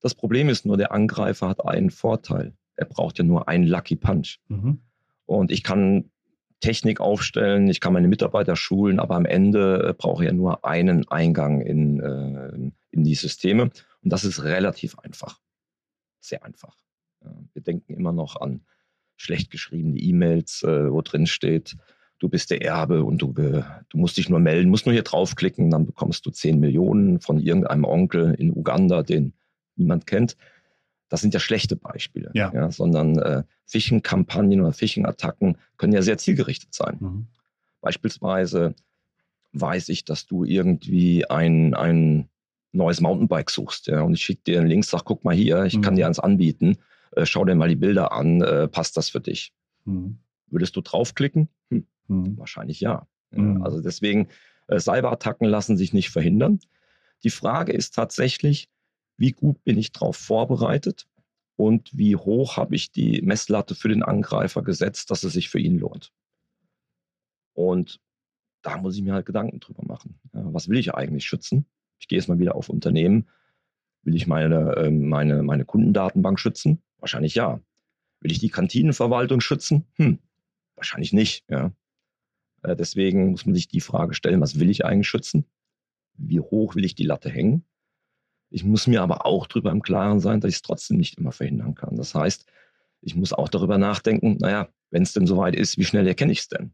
Das 0.00 0.14
Problem 0.14 0.48
ist 0.48 0.66
nur, 0.66 0.76
der 0.76 0.92
Angreifer 0.92 1.48
hat 1.48 1.64
einen 1.64 1.90
Vorteil. 1.90 2.52
Er 2.76 2.86
braucht 2.86 3.18
ja 3.18 3.24
nur 3.24 3.48
einen 3.48 3.64
Lucky 3.66 3.96
Punch. 3.96 4.40
Mhm. 4.48 4.80
Und 5.24 5.50
ich 5.50 5.62
kann 5.62 6.10
Technik 6.60 7.00
aufstellen, 7.00 7.68
ich 7.68 7.80
kann 7.80 7.92
meine 7.92 8.08
Mitarbeiter 8.08 8.56
schulen, 8.56 9.00
aber 9.00 9.16
am 9.16 9.24
Ende 9.24 9.88
äh, 9.88 9.94
brauche 9.94 10.22
ich 10.22 10.28
ja 10.28 10.34
nur 10.34 10.64
einen 10.64 11.08
Eingang 11.08 11.60
in, 11.60 12.00
äh, 12.00 12.70
in 12.90 13.04
die 13.04 13.14
Systeme. 13.14 13.62
Und 13.62 14.12
das 14.12 14.24
ist 14.24 14.44
relativ 14.44 14.98
einfach. 14.98 15.40
Sehr 16.20 16.44
einfach. 16.44 16.76
Ja, 17.24 17.32
wir 17.54 17.62
denken 17.62 17.94
immer 17.94 18.12
noch 18.12 18.36
an 18.40 18.62
schlecht 19.16 19.50
geschriebene 19.50 19.98
E-Mails, 19.98 20.62
äh, 20.62 20.90
wo 20.90 21.02
drin 21.02 21.26
steht, 21.26 21.76
du 22.18 22.28
bist 22.28 22.50
der 22.50 22.62
Erbe 22.62 23.04
und 23.04 23.18
du, 23.18 23.34
äh, 23.36 23.62
du 23.88 23.98
musst 23.98 24.16
dich 24.16 24.28
nur 24.28 24.40
melden, 24.40 24.70
musst 24.70 24.86
nur 24.86 24.92
hier 24.92 25.02
draufklicken, 25.02 25.70
dann 25.70 25.86
bekommst 25.86 26.24
du 26.26 26.30
10 26.30 26.60
Millionen 26.60 27.20
von 27.20 27.38
irgendeinem 27.38 27.84
Onkel 27.84 28.34
in 28.34 28.52
Uganda, 28.52 29.02
den 29.02 29.32
niemand 29.76 30.06
kennt 30.06 30.36
das 31.08 31.20
sind 31.20 31.34
ja 31.34 31.40
schlechte 31.40 31.76
Beispiele, 31.76 32.30
ja. 32.34 32.52
ja 32.52 32.70
sondern 32.70 33.18
äh, 33.18 33.42
Phishing-Kampagnen 33.66 34.60
oder 34.60 34.72
Phishing-Attacken 34.72 35.58
können 35.76 35.92
ja 35.92 36.02
sehr 36.02 36.18
zielgerichtet 36.18 36.74
sein. 36.74 36.96
Mhm. 37.00 37.26
Beispielsweise 37.80 38.74
weiß 39.52 39.88
ich, 39.90 40.04
dass 40.04 40.26
du 40.26 40.44
irgendwie 40.44 41.28
ein, 41.30 41.74
ein 41.74 42.28
neues 42.72 43.00
Mountainbike 43.00 43.50
suchst 43.50 43.86
ja, 43.86 44.02
und 44.02 44.14
ich 44.14 44.22
schicke 44.22 44.42
dir 44.46 44.60
einen 44.60 44.68
Link, 44.68 44.84
sag, 44.84 45.04
guck 45.04 45.24
mal 45.24 45.34
hier, 45.34 45.64
ich 45.64 45.76
mhm. 45.76 45.82
kann 45.82 45.96
dir 45.96 46.06
eins 46.06 46.18
anbieten, 46.18 46.78
äh, 47.16 47.26
schau 47.26 47.44
dir 47.44 47.54
mal 47.54 47.68
die 47.68 47.76
Bilder 47.76 48.12
an, 48.12 48.40
äh, 48.42 48.68
passt 48.68 48.96
das 48.96 49.10
für 49.10 49.20
dich? 49.20 49.52
Mhm. 49.84 50.18
Würdest 50.46 50.76
du 50.76 50.80
draufklicken? 50.80 51.48
Hm, 51.70 51.86
mhm. 52.08 52.38
Wahrscheinlich 52.38 52.80
ja. 52.80 53.06
ja. 53.32 53.38
Mhm. 53.38 53.62
Also 53.62 53.80
deswegen, 53.80 54.28
äh, 54.68 54.78
Cyberattacken 54.78 55.48
lassen 55.48 55.76
sich 55.76 55.92
nicht 55.92 56.10
verhindern. 56.10 56.60
Die 57.24 57.30
Frage 57.30 57.72
ist 57.72 57.94
tatsächlich, 57.94 58.68
wie 59.16 59.32
gut 59.32 59.64
bin 59.64 59.78
ich 59.78 59.92
darauf 59.92 60.16
vorbereitet 60.16 61.06
und 61.56 61.96
wie 61.96 62.16
hoch 62.16 62.56
habe 62.56 62.74
ich 62.74 62.92
die 62.92 63.22
Messlatte 63.22 63.74
für 63.74 63.88
den 63.88 64.02
Angreifer 64.02 64.62
gesetzt, 64.62 65.10
dass 65.10 65.24
es 65.24 65.32
sich 65.32 65.48
für 65.48 65.58
ihn 65.58 65.78
lohnt. 65.78 66.12
Und 67.54 68.00
da 68.62 68.76
muss 68.76 68.96
ich 68.96 69.02
mir 69.02 69.14
halt 69.14 69.26
Gedanken 69.26 69.60
drüber 69.60 69.82
machen. 69.86 70.18
Was 70.32 70.68
will 70.68 70.78
ich 70.78 70.92
eigentlich 70.94 71.24
schützen? 71.24 71.66
Ich 71.98 72.08
gehe 72.08 72.18
jetzt 72.18 72.28
mal 72.28 72.38
wieder 72.38 72.56
auf 72.56 72.68
Unternehmen. 72.68 73.28
Will 74.02 74.14
ich 74.14 74.26
meine, 74.26 74.76
äh, 74.76 74.90
meine, 74.90 75.42
meine 75.42 75.64
Kundendatenbank 75.64 76.38
schützen? 76.38 76.82
Wahrscheinlich 76.98 77.34
ja. 77.34 77.60
Will 78.20 78.32
ich 78.32 78.38
die 78.38 78.48
Kantinenverwaltung 78.48 79.40
schützen? 79.40 79.86
Hm, 79.96 80.18
wahrscheinlich 80.74 81.12
nicht. 81.12 81.44
Ja. 81.48 81.72
Äh, 82.62 82.76
deswegen 82.76 83.30
muss 83.30 83.46
man 83.46 83.54
sich 83.54 83.68
die 83.68 83.80
Frage 83.80 84.14
stellen, 84.14 84.40
was 84.40 84.58
will 84.58 84.70
ich 84.70 84.84
eigentlich 84.84 85.08
schützen? 85.08 85.44
Wie 86.14 86.40
hoch 86.40 86.74
will 86.74 86.84
ich 86.84 86.94
die 86.94 87.04
Latte 87.04 87.30
hängen? 87.30 87.64
Ich 88.48 88.64
muss 88.64 88.86
mir 88.86 89.02
aber 89.02 89.26
auch 89.26 89.46
darüber 89.46 89.70
im 89.70 89.82
Klaren 89.82 90.20
sein, 90.20 90.40
dass 90.40 90.50
ich 90.50 90.56
es 90.56 90.62
trotzdem 90.62 90.96
nicht 90.96 91.18
immer 91.18 91.32
verhindern 91.32 91.74
kann. 91.74 91.96
Das 91.96 92.14
heißt, 92.14 92.46
ich 93.02 93.14
muss 93.14 93.32
auch 93.32 93.48
darüber 93.48 93.76
nachdenken, 93.76 94.36
naja, 94.40 94.68
wenn 94.90 95.02
es 95.02 95.12
denn 95.12 95.26
soweit 95.26 95.54
ist, 95.54 95.78
wie 95.78 95.84
schnell 95.84 96.06
erkenne 96.06 96.32
ich 96.32 96.40
es 96.40 96.48
denn? 96.48 96.72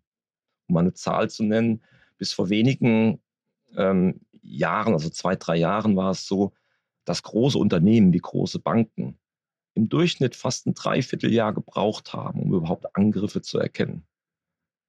Um 0.69 0.77
eine 0.77 0.93
Zahl 0.93 1.29
zu 1.29 1.43
nennen, 1.43 1.83
bis 2.19 2.33
vor 2.33 2.51
wenigen 2.51 3.21
ähm, 3.77 4.21
Jahren, 4.43 4.93
also 4.93 5.09
zwei, 5.11 5.35
drei 5.37 5.57
Jahren, 5.57 5.97
war 5.97 6.11
es 6.11 6.27
so, 6.27 6.53
dass 7.05 7.23
große 7.23 7.59
Unternehmen 7.59 8.13
wie 8.13 8.19
große 8.19 8.61
Banken 8.61 9.19
im 9.75 9.89
Durchschnitt 9.89 10.37
fast 10.37 10.67
ein 10.67 10.75
Dreivierteljahr 10.75 11.53
gebraucht 11.55 12.13
haben, 12.13 12.43
um 12.43 12.55
überhaupt 12.55 12.95
Angriffe 12.97 13.43
zu 13.43 13.59
erkennen. 13.59 14.07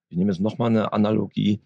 Ich 0.10 0.18
nehme 0.18 0.32
jetzt 0.32 0.42
nochmal 0.42 0.70
eine 0.70 0.94
Analogie. 0.94 1.62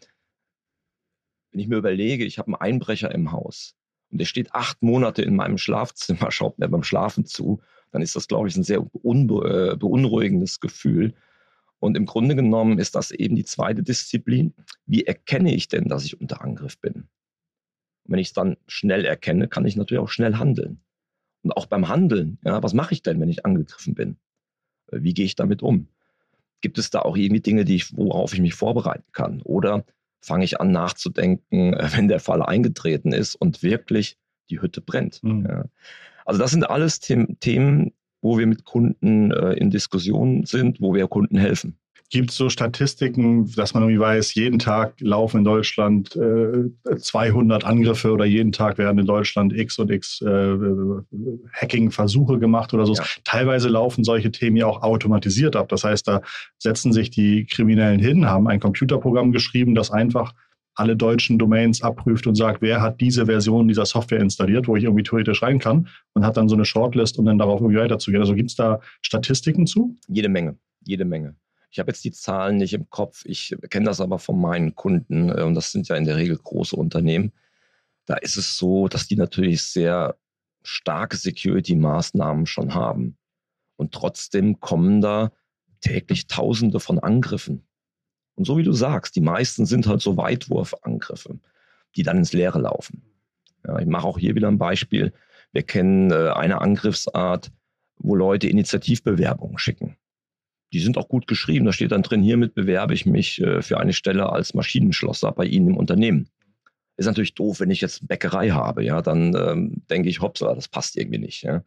Wenn 1.52 1.60
ich 1.60 1.68
mir 1.68 1.78
überlege, 1.78 2.26
ich 2.26 2.38
habe 2.38 2.48
einen 2.48 2.56
Einbrecher 2.56 3.14
im 3.14 3.32
Haus, 3.32 3.76
und 4.10 4.20
der 4.20 4.26
steht 4.26 4.54
acht 4.54 4.82
Monate 4.82 5.22
in 5.22 5.36
meinem 5.36 5.58
Schlafzimmer, 5.58 6.32
schaut 6.32 6.60
mir 6.60 6.70
beim 6.70 6.84
Schlafen 6.84 7.26
zu, 7.26 7.62
dann 7.92 8.02
ist 8.02 8.16
das, 8.16 8.28
glaube 8.28 8.48
ich, 8.48 8.56
ein 8.56 8.64
sehr 8.64 8.80
äh, 8.80 9.76
beunruhigendes 9.76 10.60
Gefühl. 10.60 11.14
Und 11.80 11.96
im 11.96 12.06
Grunde 12.06 12.36
genommen 12.36 12.80
ist 12.80 12.96
das 12.96 13.12
eben 13.12 13.36
die 13.36 13.46
zweite 13.46 13.84
Disziplin. 13.84 14.54
Wie 14.86 15.06
erkenne 15.06 15.54
ich 15.54 15.68
denn, 15.68 15.88
dass 15.88 16.06
ich 16.06 16.20
unter 16.20 16.42
Angriff 16.42 16.80
bin? 16.80 16.94
Und 16.94 18.14
wenn 18.14 18.20
ich 18.20 18.28
es 18.28 18.34
dann 18.34 18.58
schnell 18.68 19.06
erkenne, 19.06 19.48
kann 19.48 19.66
ich 19.66 19.76
natürlich 19.76 20.02
auch 20.02 20.10
schnell 20.10 20.36
handeln. 20.36 20.82
Und 21.44 21.51
auch 21.51 21.65
beim 21.65 21.88
Handeln, 21.88 22.39
ja, 22.44 22.62
was 22.63 22.74
mache 22.74 22.94
ich 22.94 23.03
denn, 23.03 23.20
wenn 23.20 23.29
ich 23.29 23.46
angegriffen 23.46 23.96
bin? 23.96 24.17
Äh, 24.91 25.00
wie 25.01 25.13
gehe 25.13 25.25
ich 25.25 25.36
damit 25.36 25.62
um? 25.62 25.88
Gibt 26.62 26.77
es 26.77 26.89
da 26.89 27.01
auch 27.01 27.15
irgendwie 27.15 27.41
Dinge, 27.41 27.65
die 27.65 27.75
ich, 27.75 27.96
worauf 27.96 28.34
ich 28.34 28.41
mich 28.41 28.56
vorbereiten 28.56 29.12
kann? 29.12 29.41
Oder 29.44 29.86
fange 30.22 30.44
ich 30.44 30.60
an 30.60 30.72
nachzudenken, 30.72 31.75
wenn 31.96 32.08
der 32.08 32.20
Fall 32.20 32.41
eingetreten 32.41 33.12
ist 33.12 33.36
und 33.36 33.63
wirklich 33.63 34.17
die 34.50 34.62
Hütte 34.62 34.82
brennt. 34.82 35.22
Mhm. 35.24 35.46
Ja. 35.48 35.65
Also 36.25 36.39
das 36.39 36.51
sind 36.51 36.70
alles 36.70 37.00
The 37.01 37.25
Themen, 37.39 37.94
wo 38.22 38.38
wir 38.38 38.48
mit 38.48 38.65
Kunden 38.65 39.32
äh, 39.32 39.53
in 39.53 39.70
Diskussionen 39.70 40.46
sind, 40.46 40.82
wo 40.82 40.94
wir 40.94 41.08
Kunden 41.08 41.38
helfen. 41.38 41.77
Gibt 42.10 42.30
es 42.30 42.38
so 42.38 42.50
Statistiken, 42.50 43.52
dass 43.56 43.74
man 43.74 43.84
irgendwie 43.84 44.00
weiß, 44.00 44.34
jeden 44.36 44.60
Tag 44.60 44.94
laufen 45.02 45.40
in 45.40 45.44
Deutschland 45.44 46.16
äh, 46.16 46.96
200 46.98 47.66
Angriffe 47.66 48.14
oder 48.14 48.24
jeden 48.24 48.54
Tag 48.54 48.78
werden 48.78 49.00
in 49.00 49.06
Deutschland 49.06 49.52
x 49.52 49.78
und 49.78 49.92
x 49.92 50.22
äh, 50.22 50.56
Hacking-Versuche 51.52 52.40
gemacht 52.40 52.74
oder 52.74 52.86
so? 52.86 52.94
Ja. 52.94 53.04
Teilweise 53.26 53.68
laufen 53.68 54.06
solche 54.06 54.32
Themen 54.32 54.56
ja 54.56 54.68
auch 54.68 54.84
automatisiert 54.84 55.58
ab. 55.58 55.68
Das 55.68 55.84
heißt, 55.84 56.08
da 56.08 56.22
setzen 56.58 56.94
sich 56.94 57.10
die 57.10 57.46
Kriminellen 57.46 58.00
hin, 58.00 58.26
haben 58.26 58.48
ein 58.48 58.62
Computerprogramm 58.62 59.34
geschrieben, 59.34 59.76
das 59.76 59.92
einfach 59.92 60.34
alle 60.78 60.96
deutschen 60.96 61.38
Domains 61.38 61.82
abprüft 61.82 62.28
und 62.28 62.36
sagt, 62.36 62.62
wer 62.62 62.82
hat 62.82 63.02
diese 63.02 63.26
Version 63.26 63.68
dieser 63.68 63.86
Software 63.86 64.22
installiert, 64.22 64.68
wo 64.68 64.76
ich 64.76 64.84
irgendwie 64.84 65.04
theoretisch 65.04 65.42
rein 65.42 65.60
kann 65.60 65.88
und 66.14 66.26
hat 66.26 66.38
dann 66.38 66.48
so 66.48 66.56
eine 66.56 66.66
Shortlist, 66.66 67.18
um 67.18 67.26
dann 67.26 67.40
darauf 67.40 67.60
irgendwie 67.60 67.80
weiterzugehen. 67.80 68.22
Also 68.22 68.36
gibt 68.36 68.52
es 68.52 68.56
da 68.56 68.80
Statistiken 69.02 69.66
zu? 69.66 69.96
Jede 70.08 70.30
Menge, 70.30 70.58
jede 70.86 71.04
Menge. 71.04 71.36
Ich 71.70 71.80
habe 71.80 71.92
jetzt 71.92 72.04
die 72.04 72.12
Zahlen 72.12 72.58
nicht 72.58 72.74
im 72.74 72.90
Kopf, 72.90 73.24
ich 73.26 73.56
kenne 73.70 73.86
das 73.86 74.02
aber 74.02 74.20
von 74.20 74.40
meinen 74.40 74.76
Kunden 74.76 75.30
äh, 75.30 75.44
und 75.44 75.56
das 75.56 75.72
sind 75.72 75.88
ja 75.88 75.96
in 75.96 76.06
der 76.06 76.16
Regel 76.16 76.38
große 76.38 76.76
Unternehmen. 76.76 77.34
Da 78.06 78.16
ist 78.16 78.38
es 78.38 78.58
so, 78.58 78.88
dass 78.88 79.08
die 79.08 79.18
natürlich 79.18 79.64
sehr 79.64 80.18
starke 80.64 81.18
Security-Maßnahmen 81.18 82.46
schon 82.46 82.74
haben. 82.74 83.18
Und 83.76 83.94
trotzdem 83.94 84.60
kommen 84.60 85.02
da 85.02 85.32
täglich 85.82 86.28
Tausende 86.28 86.80
von 86.80 87.00
Angriffen. 87.00 87.68
Und 88.36 88.46
so 88.46 88.58
wie 88.58 88.64
du 88.64 88.72
sagst, 88.72 89.16
die 89.16 89.22
meisten 89.22 89.66
sind 89.66 89.88
halt 89.88 90.02
so 90.02 90.16
Weitwurfangriffe, 90.16 91.40
die 91.96 92.04
dann 92.04 92.18
ins 92.18 92.34
Leere 92.34 92.60
laufen. 92.60 93.04
Ja, 93.66 93.80
ich 93.80 93.88
mache 93.88 94.08
auch 94.08 94.18
hier 94.18 94.36
wieder 94.36 94.48
ein 94.48 94.58
Beispiel. 94.58 95.14
Wir 95.52 95.64
kennen 95.64 96.12
äh, 96.12 96.30
eine 96.30 96.62
Angriffsart, 96.62 97.52
wo 97.98 98.16
Leute 98.16 98.48
Initiativbewerbungen 98.48 99.58
schicken 99.58 99.98
die 100.74 100.80
sind 100.80 100.98
auch 100.98 101.08
gut 101.08 101.28
geschrieben. 101.28 101.66
Da 101.66 101.74
steht 101.74 101.92
dann 101.92 102.04
drin, 102.04 102.22
hiermit 102.22 102.54
bewerbe 102.54 102.94
ich 102.94 103.06
mich 103.06 103.42
äh, 103.42 103.62
für 103.62 103.80
eine 103.80 103.94
Stelle 103.94 104.32
als 104.32 104.54
Maschinenschlosser 104.54 105.32
bei 105.32 105.46
Ihnen 105.46 105.70
im 105.70 105.78
Unternehmen. 105.78 106.30
Ist 106.98 107.06
natürlich 107.06 107.36
doof, 107.36 107.60
wenn 107.60 107.70
ich 107.70 107.82
jetzt 107.82 108.08
Bäckerei 108.08 108.50
habe, 108.50 108.84
ja, 108.84 109.02
dann 109.02 109.36
ähm, 109.36 109.84
denke 109.90 110.10
ich, 110.10 110.22
hops, 110.22 110.40
das 110.40 110.68
passt 110.68 110.98
irgendwie 110.98 111.20
nicht. 111.20 111.44
Ja. 111.44 111.64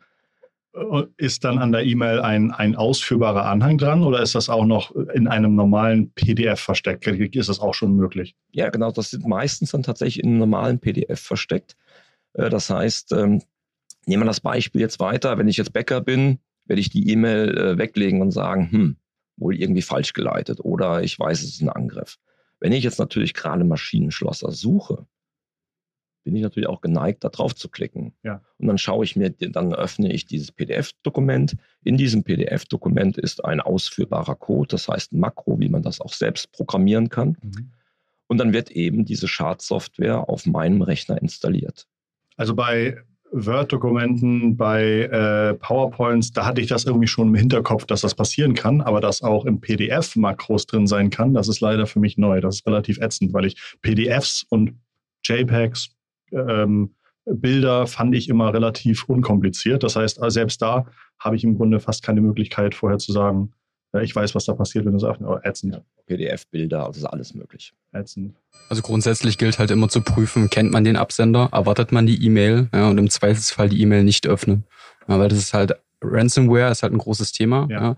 Ist 1.16 1.45
dann 1.45 1.59
an 1.59 1.73
der 1.73 1.85
E-Mail 1.85 2.21
ein, 2.21 2.52
ein 2.52 2.76
ausführbarer 2.76 3.45
Anhang 3.45 3.76
dran 3.76 4.04
oder 4.04 4.23
ist 4.23 4.37
das 4.37 4.49
auch 4.49 4.64
noch 4.64 4.95
in 4.95 5.26
einem 5.26 5.57
normalen 5.57 6.12
PDF 6.12 6.61
versteckt? 6.61 7.07
Ist 7.07 7.49
das 7.49 7.59
auch 7.59 7.75
schon 7.75 7.97
möglich? 7.97 8.37
Ja, 8.52 8.71
genau. 8.71 8.92
Das 8.92 9.11
sind 9.11 9.26
meistens 9.26 9.73
dann 9.73 9.83
tatsächlich 9.83 10.23
in 10.23 10.30
einem 10.30 10.38
normalen 10.38 10.78
PDF 10.78 11.21
versteckt. 11.21 11.76
Äh, 12.35 12.50
das 12.50 12.71
heißt, 12.71 13.12
ähm, 13.12 13.42
nehmen 14.07 14.23
wir 14.23 14.26
das 14.26 14.40
Beispiel 14.40 14.80
jetzt 14.80 15.00
weiter. 15.00 15.38
Wenn 15.38 15.49
ich 15.49 15.57
jetzt 15.57 15.73
Bäcker 15.73 16.00
bin, 16.00 16.38
werde 16.70 16.80
ich 16.80 16.88
die 16.88 17.10
E-Mail 17.10 17.58
äh, 17.58 17.78
weglegen 17.78 18.22
und 18.22 18.30
sagen, 18.30 18.70
hm, 18.70 18.96
wohl 19.36 19.56
irgendwie 19.56 19.82
falsch 19.82 20.12
geleitet 20.12 20.60
oder 20.60 21.02
ich 21.02 21.18
weiß, 21.18 21.42
es 21.42 21.54
ist 21.54 21.62
ein 21.62 21.68
Angriff. 21.68 22.16
Wenn 22.60 22.70
ich 22.70 22.84
jetzt 22.84 23.00
natürlich 23.00 23.34
gerade 23.34 23.64
Maschinenschlosser 23.64 24.52
suche, 24.52 25.04
bin 26.22 26.36
ich 26.36 26.42
natürlich 26.42 26.68
auch 26.68 26.80
geneigt, 26.80 27.24
da 27.24 27.28
drauf 27.28 27.56
zu 27.56 27.68
klicken. 27.68 28.14
Ja. 28.22 28.40
Und 28.58 28.68
dann 28.68 28.78
schaue 28.78 29.04
ich 29.04 29.16
mir, 29.16 29.30
dann 29.30 29.74
öffne 29.74 30.12
ich 30.12 30.26
dieses 30.26 30.52
PDF-Dokument. 30.52 31.56
In 31.82 31.96
diesem 31.96 32.22
PDF-Dokument 32.22 33.18
ist 33.18 33.44
ein 33.44 33.60
ausführbarer 33.60 34.36
Code, 34.36 34.68
das 34.68 34.86
heißt 34.86 35.12
ein 35.12 35.18
Makro, 35.18 35.58
wie 35.58 35.70
man 35.70 35.82
das 35.82 36.00
auch 36.00 36.12
selbst 36.12 36.52
programmieren 36.52 37.08
kann. 37.08 37.36
Mhm. 37.42 37.72
Und 38.28 38.38
dann 38.38 38.52
wird 38.52 38.70
eben 38.70 39.04
diese 39.04 39.26
Schadsoftware 39.26 40.28
auf 40.28 40.46
meinem 40.46 40.82
Rechner 40.82 41.20
installiert. 41.20 41.88
Also 42.36 42.54
bei 42.54 43.02
Word-Dokumenten, 43.32 44.56
bei 44.56 45.02
äh, 45.02 45.54
PowerPoints, 45.54 46.32
da 46.32 46.46
hatte 46.46 46.60
ich 46.60 46.66
das 46.66 46.84
irgendwie 46.84 47.06
schon 47.06 47.28
im 47.28 47.34
Hinterkopf, 47.34 47.87
dass 47.87 48.00
das 48.00 48.14
passieren 48.14 48.54
kann, 48.54 48.80
aber 48.80 49.00
dass 49.00 49.22
auch 49.22 49.44
im 49.44 49.60
PDF 49.60 50.16
Makros 50.16 50.66
drin 50.66 50.87
sein 50.87 51.10
kann, 51.10 51.34
das 51.34 51.49
ist 51.49 51.60
leider 51.60 51.87
für 51.87 52.00
mich 52.00 52.18
neu. 52.18 52.40
Das 52.40 52.56
ist 52.56 52.66
relativ 52.66 52.99
ätzend, 52.99 53.32
weil 53.32 53.46
ich 53.46 53.76
PDFs 53.82 54.44
und 54.49 54.75
JPEGs, 55.25 55.90
ähm, 56.32 56.94
Bilder 57.26 57.87
fand 57.87 58.14
ich 58.14 58.28
immer 58.28 58.52
relativ 58.52 59.04
unkompliziert. 59.04 59.82
Das 59.82 59.94
heißt, 59.94 60.20
selbst 60.28 60.62
da 60.62 60.87
habe 61.18 61.37
ich 61.37 61.44
im 61.44 61.56
Grunde 61.56 61.78
fast 61.78 62.02
keine 62.02 62.20
Möglichkeit, 62.20 62.75
vorher 62.75 62.99
zu 62.99 63.12
sagen, 63.12 63.52
ich 64.02 64.14
weiß, 64.14 64.35
was 64.35 64.44
da 64.44 64.54
passiert, 64.54 64.85
wenn 64.85 64.92
du 64.92 64.99
es 64.99 65.04
öffnest. 65.04 65.30
Oh, 65.30 65.38
ätzend. 65.42 65.80
PDF-Bilder, 66.06 66.87
also 66.87 66.99
ist 66.99 67.04
alles 67.04 67.35
möglich. 67.35 67.73
Ätzend. 67.92 68.37
Also 68.68 68.82
grundsätzlich 68.82 69.38
gilt 69.38 69.59
halt 69.59 69.70
immer 69.70 69.88
zu 69.88 70.00
prüfen, 70.00 70.50
kennt 70.50 70.70
man 70.73 70.85
den 70.85 70.97
Absender, 70.97 71.49
erwartet 71.52 71.92
man 71.92 72.06
die 72.06 72.25
E-Mail 72.25 72.68
ja, 72.73 72.88
und 72.88 72.99
im 72.99 73.11
Zweifelsfall 73.11 73.68
die 73.68 73.80
E-Mail 73.80 74.04
nicht 74.04 74.26
öffnen. 74.26 74.64
Ja, 75.09 75.18
weil 75.18 75.28
das 75.28 75.38
ist 75.38 75.54
halt, 75.54 75.75
Ransomware 76.02 76.70
ist 76.70 76.82
halt 76.82 76.92
ein 76.92 76.99
großes 76.99 77.32
Thema. 77.32 77.66
Ja. 77.70 77.97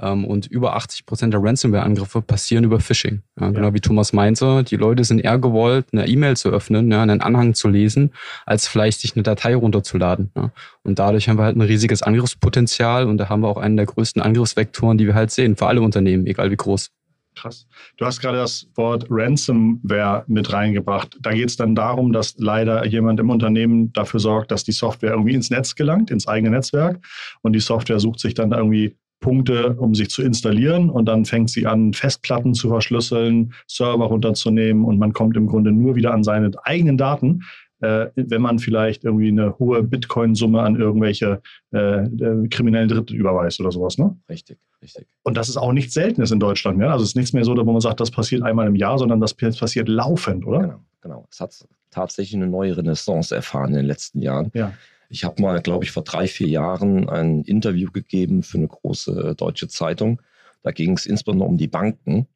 Ähm, 0.00 0.24
und 0.24 0.46
über 0.46 0.74
80 0.74 1.06
Prozent 1.06 1.32
der 1.34 1.42
Ransomware-Angriffe 1.42 2.20
passieren 2.20 2.64
über 2.64 2.80
Phishing. 2.80 3.22
Ja, 3.40 3.50
genau 3.50 3.74
wie 3.74 3.80
Thomas 3.80 4.12
meinte, 4.12 4.64
die 4.64 4.76
Leute 4.76 5.04
sind 5.04 5.20
eher 5.20 5.38
gewollt, 5.38 5.86
eine 5.92 6.08
E-Mail 6.08 6.36
zu 6.36 6.50
öffnen, 6.50 6.90
ja, 6.90 7.02
einen 7.02 7.20
Anhang 7.20 7.54
zu 7.54 7.68
lesen, 7.68 8.12
als 8.44 8.66
vielleicht 8.66 9.00
sich 9.00 9.14
eine 9.14 9.22
Datei 9.22 9.54
runterzuladen. 9.54 10.30
Ja. 10.36 10.50
Und 10.82 10.98
dadurch 10.98 11.28
haben 11.28 11.38
wir 11.38 11.44
halt 11.44 11.56
ein 11.56 11.62
riesiges 11.62 12.02
Angriffspotenzial 12.02 13.06
und 13.06 13.18
da 13.18 13.28
haben 13.28 13.42
wir 13.42 13.48
auch 13.48 13.58
einen 13.58 13.76
der 13.76 13.86
größten 13.86 14.20
Angriffsvektoren, 14.20 14.98
die 14.98 15.06
wir 15.06 15.14
halt 15.14 15.30
sehen, 15.30 15.56
für 15.56 15.66
alle 15.66 15.80
Unternehmen, 15.80 16.26
egal 16.26 16.50
wie 16.50 16.56
groß. 16.56 16.90
Krass. 17.34 17.66
Du 17.96 18.06
hast 18.06 18.20
gerade 18.20 18.38
das 18.38 18.68
Wort 18.74 19.06
Ransomware 19.10 20.24
mit 20.28 20.52
reingebracht. 20.52 21.18
Da 21.20 21.32
geht 21.32 21.48
es 21.48 21.56
dann 21.56 21.74
darum, 21.74 22.12
dass 22.12 22.36
leider 22.38 22.86
jemand 22.86 23.18
im 23.20 23.30
Unternehmen 23.30 23.92
dafür 23.92 24.20
sorgt, 24.20 24.50
dass 24.50 24.64
die 24.64 24.72
Software 24.72 25.12
irgendwie 25.12 25.34
ins 25.34 25.50
Netz 25.50 25.74
gelangt, 25.74 26.10
ins 26.10 26.28
eigene 26.28 26.50
Netzwerk. 26.50 27.00
Und 27.42 27.54
die 27.54 27.60
Software 27.60 27.98
sucht 27.98 28.20
sich 28.20 28.34
dann 28.34 28.52
irgendwie 28.52 28.96
Punkte, 29.24 29.74
um 29.78 29.94
sich 29.94 30.10
zu 30.10 30.22
installieren 30.22 30.90
und 30.90 31.06
dann 31.06 31.24
fängt 31.24 31.48
sie 31.48 31.66
an, 31.66 31.94
Festplatten 31.94 32.52
zu 32.52 32.68
verschlüsseln, 32.68 33.54
Server 33.66 34.04
runterzunehmen 34.04 34.84
und 34.84 34.98
man 34.98 35.14
kommt 35.14 35.34
im 35.38 35.46
Grunde 35.46 35.72
nur 35.72 35.96
wieder 35.96 36.12
an 36.12 36.22
seine 36.22 36.50
eigenen 36.62 36.98
Daten, 36.98 37.40
äh, 37.80 38.08
wenn 38.16 38.42
man 38.42 38.58
vielleicht 38.58 39.02
irgendwie 39.02 39.28
eine 39.28 39.58
hohe 39.58 39.82
Bitcoin-Summe 39.82 40.60
an 40.60 40.76
irgendwelche 40.76 41.40
äh, 41.70 42.06
kriminellen 42.50 42.88
Dritte 42.88 43.14
überweist 43.14 43.60
oder 43.60 43.72
sowas. 43.72 43.96
Ne? 43.96 44.14
Richtig, 44.28 44.58
richtig. 44.82 45.06
Und 45.22 45.38
das 45.38 45.48
ist 45.48 45.56
auch 45.56 45.72
nichts 45.72 45.94
Seltenes 45.94 46.30
in 46.30 46.38
Deutschland 46.38 46.76
mehr. 46.76 46.92
Also 46.92 47.04
es 47.04 47.10
ist 47.10 47.16
nichts 47.16 47.32
mehr 47.32 47.44
so, 47.44 47.56
wo 47.56 47.72
man 47.72 47.80
sagt, 47.80 48.00
das 48.00 48.10
passiert 48.10 48.42
einmal 48.42 48.66
im 48.66 48.76
Jahr, 48.76 48.98
sondern 48.98 49.22
das 49.22 49.32
passiert 49.32 49.88
laufend, 49.88 50.44
oder? 50.46 50.60
Genau, 50.60 50.80
genau. 51.00 51.26
Es 51.30 51.40
hat 51.40 51.66
tatsächlich 51.90 52.36
eine 52.36 52.50
neue 52.50 52.76
Renaissance 52.76 53.34
erfahren 53.34 53.70
in 53.70 53.76
den 53.76 53.86
letzten 53.86 54.20
Jahren. 54.20 54.50
Ja. 54.52 54.74
Ich 55.08 55.24
habe 55.24 55.40
mal, 55.40 55.60
glaube 55.60 55.84
ich, 55.84 55.90
vor 55.90 56.04
drei, 56.04 56.26
vier 56.26 56.48
Jahren 56.48 57.08
ein 57.08 57.42
Interview 57.42 57.90
gegeben 57.90 58.42
für 58.42 58.58
eine 58.58 58.68
große 58.68 59.30
äh, 59.30 59.34
deutsche 59.34 59.68
Zeitung. 59.68 60.20
Da 60.62 60.70
ging 60.70 60.96
es 60.96 61.06
insbesondere 61.06 61.48
um 61.48 61.58
die 61.58 61.68
Banken. 61.68 62.26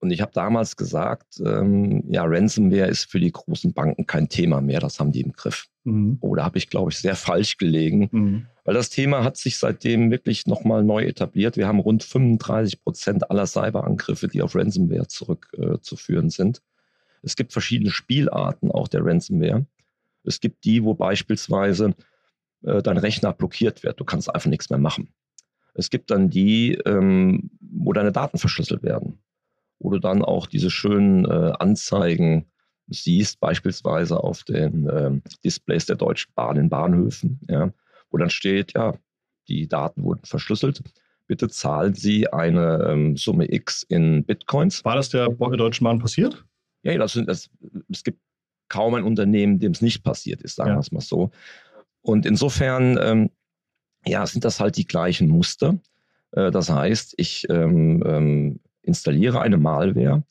Und 0.00 0.12
ich 0.12 0.20
habe 0.20 0.30
damals 0.32 0.76
gesagt, 0.76 1.40
ähm, 1.44 2.04
ja, 2.08 2.22
Ransomware 2.24 2.86
ist 2.86 3.10
für 3.10 3.18
die 3.18 3.32
großen 3.32 3.72
Banken 3.72 4.06
kein 4.06 4.28
Thema 4.28 4.60
mehr, 4.60 4.78
das 4.78 5.00
haben 5.00 5.10
die 5.10 5.22
im 5.22 5.32
Griff. 5.32 5.66
Mhm. 5.82 6.18
Oder 6.20 6.42
oh, 6.42 6.44
habe 6.44 6.58
ich, 6.58 6.70
glaube 6.70 6.92
ich, 6.92 6.98
sehr 6.98 7.16
falsch 7.16 7.56
gelegen, 7.56 8.08
mhm. 8.12 8.46
weil 8.64 8.74
das 8.74 8.90
Thema 8.90 9.24
hat 9.24 9.36
sich 9.36 9.58
seitdem 9.58 10.12
wirklich 10.12 10.46
nochmal 10.46 10.84
neu 10.84 11.02
etabliert. 11.04 11.56
Wir 11.56 11.66
haben 11.66 11.80
rund 11.80 12.04
35 12.04 12.84
Prozent 12.84 13.30
aller 13.30 13.46
Cyberangriffe, 13.46 14.28
die 14.28 14.40
auf 14.40 14.54
Ransomware 14.54 15.08
zurückzuführen 15.08 16.28
äh, 16.28 16.30
sind. 16.30 16.62
Es 17.22 17.34
gibt 17.34 17.52
verschiedene 17.52 17.90
Spielarten 17.90 18.70
auch 18.70 18.86
der 18.86 19.04
Ransomware. 19.04 19.66
Es 20.28 20.40
gibt 20.40 20.64
die, 20.64 20.84
wo 20.84 20.94
beispielsweise 20.94 21.94
äh, 22.62 22.82
dein 22.82 22.98
Rechner 22.98 23.32
blockiert 23.32 23.82
wird. 23.82 23.98
Du 23.98 24.04
kannst 24.04 24.32
einfach 24.32 24.50
nichts 24.50 24.70
mehr 24.70 24.78
machen. 24.78 25.12
Es 25.74 25.90
gibt 25.90 26.10
dann 26.10 26.28
die, 26.30 26.74
ähm, 26.86 27.50
wo 27.60 27.92
deine 27.92 28.12
Daten 28.12 28.38
verschlüsselt 28.38 28.82
werden. 28.82 29.18
Wo 29.78 29.90
du 29.90 29.98
dann 29.98 30.22
auch 30.22 30.46
diese 30.46 30.70
schönen 30.70 31.24
äh, 31.24 31.52
Anzeigen 31.58 32.46
siehst, 32.88 33.38
beispielsweise 33.38 34.22
auf 34.22 34.44
den 34.44 34.88
ähm, 34.92 35.22
Displays 35.44 35.86
der 35.86 35.96
Deutschen 35.96 36.32
Bahn 36.34 36.56
in 36.56 36.68
Bahnhöfen, 36.68 37.38
ja, 37.48 37.72
wo 38.10 38.18
dann 38.18 38.30
steht, 38.30 38.74
ja, 38.74 38.94
die 39.46 39.68
Daten 39.68 40.02
wurden 40.02 40.24
verschlüsselt. 40.24 40.82
Bitte 41.26 41.48
zahlen 41.48 41.94
Sie 41.94 42.32
eine 42.32 42.86
ähm, 42.88 43.16
Summe 43.16 43.52
X 43.52 43.82
in 43.82 44.24
Bitcoins. 44.24 44.84
War 44.84 44.96
das 44.96 45.10
der 45.10 45.28
Deutschen 45.28 45.84
Bahn 45.84 45.98
passiert? 45.98 46.44
Ja, 46.82 46.96
das 46.96 47.12
sind, 47.12 47.28
das, 47.28 47.50
es 47.90 48.02
gibt 48.02 48.20
kaum 48.68 48.94
ein 48.94 49.04
Unternehmen, 49.04 49.58
dem 49.58 49.72
es 49.72 49.82
nicht 49.82 50.02
passiert 50.02 50.42
ist, 50.42 50.56
sagen 50.56 50.70
ja. 50.70 50.76
wir 50.76 50.80
es 50.80 50.92
mal 50.92 51.00
so. 51.00 51.30
Und 52.02 52.26
insofern, 52.26 52.98
ähm, 53.00 53.30
ja, 54.06 54.26
sind 54.26 54.44
das 54.44 54.60
halt 54.60 54.76
die 54.76 54.86
gleichen 54.86 55.28
Muster. 55.28 55.78
Äh, 56.32 56.50
das 56.50 56.70
heißt, 56.70 57.14
ich 57.16 57.46
ähm, 57.50 58.02
ähm, 58.06 58.60
installiere 58.82 59.40
eine 59.40 59.58
Malware, 59.58 60.24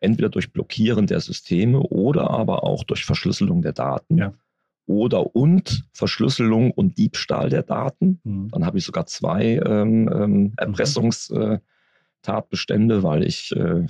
entweder 0.00 0.28
durch 0.28 0.52
Blockieren 0.52 1.06
der 1.06 1.20
Systeme 1.20 1.80
oder 1.80 2.30
aber 2.30 2.64
auch 2.64 2.84
durch 2.84 3.04
Verschlüsselung 3.04 3.62
der 3.62 3.72
Daten. 3.72 4.18
Ja. 4.18 4.34
Oder 4.86 5.36
und 5.36 5.84
Verschlüsselung 5.92 6.70
und 6.70 6.96
Diebstahl 6.96 7.50
der 7.50 7.62
Daten. 7.62 8.20
Mhm. 8.24 8.48
Dann 8.50 8.64
habe 8.64 8.78
ich 8.78 8.84
sogar 8.84 9.04
zwei 9.06 9.60
ähm, 9.64 10.08
ähm, 10.10 10.54
Erpressungstatbestände, 10.56 13.02
weil 13.02 13.24
ich 13.24 13.54
äh, 13.54 13.86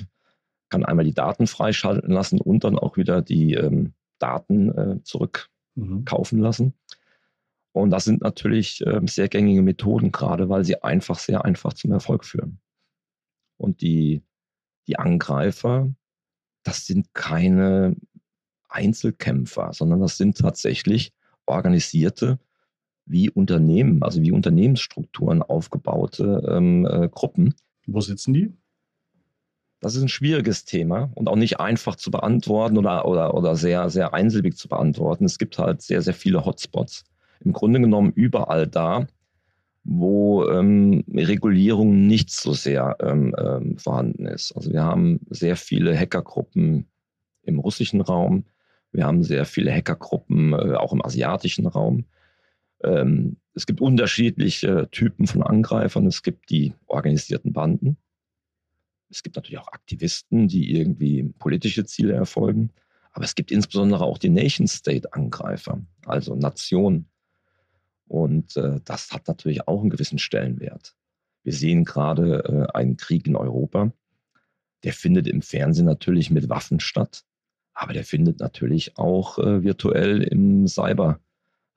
kann 0.68 0.84
einmal 0.84 1.04
die 1.04 1.14
Daten 1.14 1.46
freischalten 1.46 2.10
lassen 2.10 2.40
und 2.40 2.64
dann 2.64 2.78
auch 2.78 2.96
wieder 2.96 3.22
die 3.22 3.54
ähm, 3.54 3.94
Daten 4.18 4.70
äh, 4.70 5.02
zurückkaufen 5.02 6.38
mhm. 6.38 6.44
lassen. 6.44 6.74
Und 7.72 7.90
das 7.90 8.04
sind 8.04 8.22
natürlich 8.22 8.84
äh, 8.86 9.00
sehr 9.06 9.28
gängige 9.28 9.62
Methoden, 9.62 10.10
gerade 10.10 10.48
weil 10.48 10.64
sie 10.64 10.82
einfach 10.82 11.18
sehr 11.18 11.44
einfach 11.44 11.74
zum 11.74 11.92
Erfolg 11.92 12.24
führen. 12.24 12.60
Und 13.56 13.80
die, 13.82 14.22
die 14.86 14.98
Angreifer, 14.98 15.92
das 16.64 16.86
sind 16.86 17.14
keine 17.14 17.96
Einzelkämpfer, 18.68 19.72
sondern 19.72 20.00
das 20.00 20.16
sind 20.16 20.38
tatsächlich 20.38 21.12
organisierte 21.46 22.38
wie 23.06 23.30
Unternehmen, 23.30 24.02
also 24.02 24.20
wie 24.22 24.32
Unternehmensstrukturen 24.32 25.42
aufgebaute 25.42 26.46
ähm, 26.48 26.86
äh, 26.86 27.08
Gruppen. 27.08 27.54
Wo 27.86 28.00
sitzen 28.00 28.34
die? 28.34 28.52
Das 29.80 29.94
ist 29.94 30.02
ein 30.02 30.08
schwieriges 30.08 30.64
Thema 30.64 31.10
und 31.14 31.28
auch 31.28 31.36
nicht 31.36 31.60
einfach 31.60 31.94
zu 31.96 32.10
beantworten 32.10 32.78
oder, 32.78 33.06
oder, 33.06 33.34
oder 33.34 33.54
sehr, 33.54 33.90
sehr 33.90 34.12
einsilbig 34.12 34.56
zu 34.56 34.68
beantworten. 34.68 35.24
Es 35.24 35.38
gibt 35.38 35.58
halt 35.58 35.82
sehr, 35.82 36.02
sehr 36.02 36.14
viele 36.14 36.44
Hotspots. 36.44 37.04
Im 37.40 37.52
Grunde 37.52 37.80
genommen 37.80 38.12
überall 38.12 38.66
da, 38.66 39.06
wo 39.84 40.44
ähm, 40.48 41.04
Regulierung 41.14 42.06
nicht 42.06 42.30
so 42.30 42.52
sehr 42.52 42.96
ähm, 43.00 43.34
ähm, 43.38 43.78
vorhanden 43.78 44.26
ist. 44.26 44.52
Also 44.52 44.72
wir 44.72 44.82
haben 44.82 45.20
sehr 45.30 45.56
viele 45.56 45.96
Hackergruppen 45.96 46.86
im 47.42 47.58
russischen 47.60 48.00
Raum, 48.00 48.44
wir 48.92 49.04
haben 49.04 49.22
sehr 49.22 49.44
viele 49.44 49.72
Hackergruppen 49.72 50.52
äh, 50.52 50.74
auch 50.74 50.92
im 50.92 51.04
asiatischen 51.04 51.66
Raum. 51.66 52.04
Ähm, 52.82 53.36
es 53.54 53.66
gibt 53.66 53.80
unterschiedliche 53.80 54.88
Typen 54.90 55.26
von 55.26 55.42
Angreifern. 55.42 56.06
Es 56.06 56.22
gibt 56.22 56.50
die 56.50 56.74
organisierten 56.86 57.52
Banden. 57.52 57.96
Es 59.10 59.22
gibt 59.22 59.36
natürlich 59.36 59.58
auch 59.58 59.72
Aktivisten, 59.72 60.48
die 60.48 60.74
irgendwie 60.74 61.22
politische 61.38 61.84
Ziele 61.84 62.14
erfolgen. 62.14 62.70
Aber 63.12 63.24
es 63.24 63.34
gibt 63.34 63.50
insbesondere 63.50 64.04
auch 64.04 64.18
die 64.18 64.28
Nation-State-Angreifer, 64.28 65.80
also 66.06 66.34
Nationen. 66.34 67.08
Und 68.06 68.56
äh, 68.56 68.80
das 68.84 69.10
hat 69.10 69.28
natürlich 69.28 69.66
auch 69.66 69.80
einen 69.80 69.90
gewissen 69.90 70.18
Stellenwert. 70.18 70.94
Wir 71.42 71.52
sehen 71.52 71.84
gerade 71.84 72.44
äh, 72.72 72.76
einen 72.76 72.96
Krieg 72.96 73.26
in 73.26 73.36
Europa. 73.36 73.92
Der 74.84 74.92
findet 74.92 75.26
im 75.26 75.42
Fernsehen 75.42 75.86
natürlich 75.86 76.30
mit 76.30 76.48
Waffen 76.48 76.80
statt, 76.80 77.24
aber 77.74 77.92
der 77.92 78.04
findet 78.04 78.40
natürlich 78.40 78.96
auch 78.98 79.38
äh, 79.38 79.62
virtuell 79.62 80.22
im 80.22 80.66
Cyber 80.68 81.20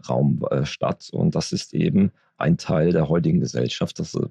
Raum 0.07 0.45
äh, 0.49 0.65
statt. 0.65 1.09
Und 1.11 1.35
das 1.35 1.51
ist 1.51 1.73
eben 1.73 2.11
ein 2.37 2.57
Teil 2.57 2.91
der 2.91 3.09
heutigen 3.09 3.39
Gesellschaft. 3.39 3.99
Das 3.99 4.13
äh, 4.15 4.27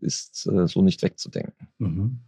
ist 0.00 0.46
äh, 0.46 0.66
so 0.66 0.82
nicht 0.82 1.02
wegzudenken. 1.02 1.68
Mhm. 1.78 2.20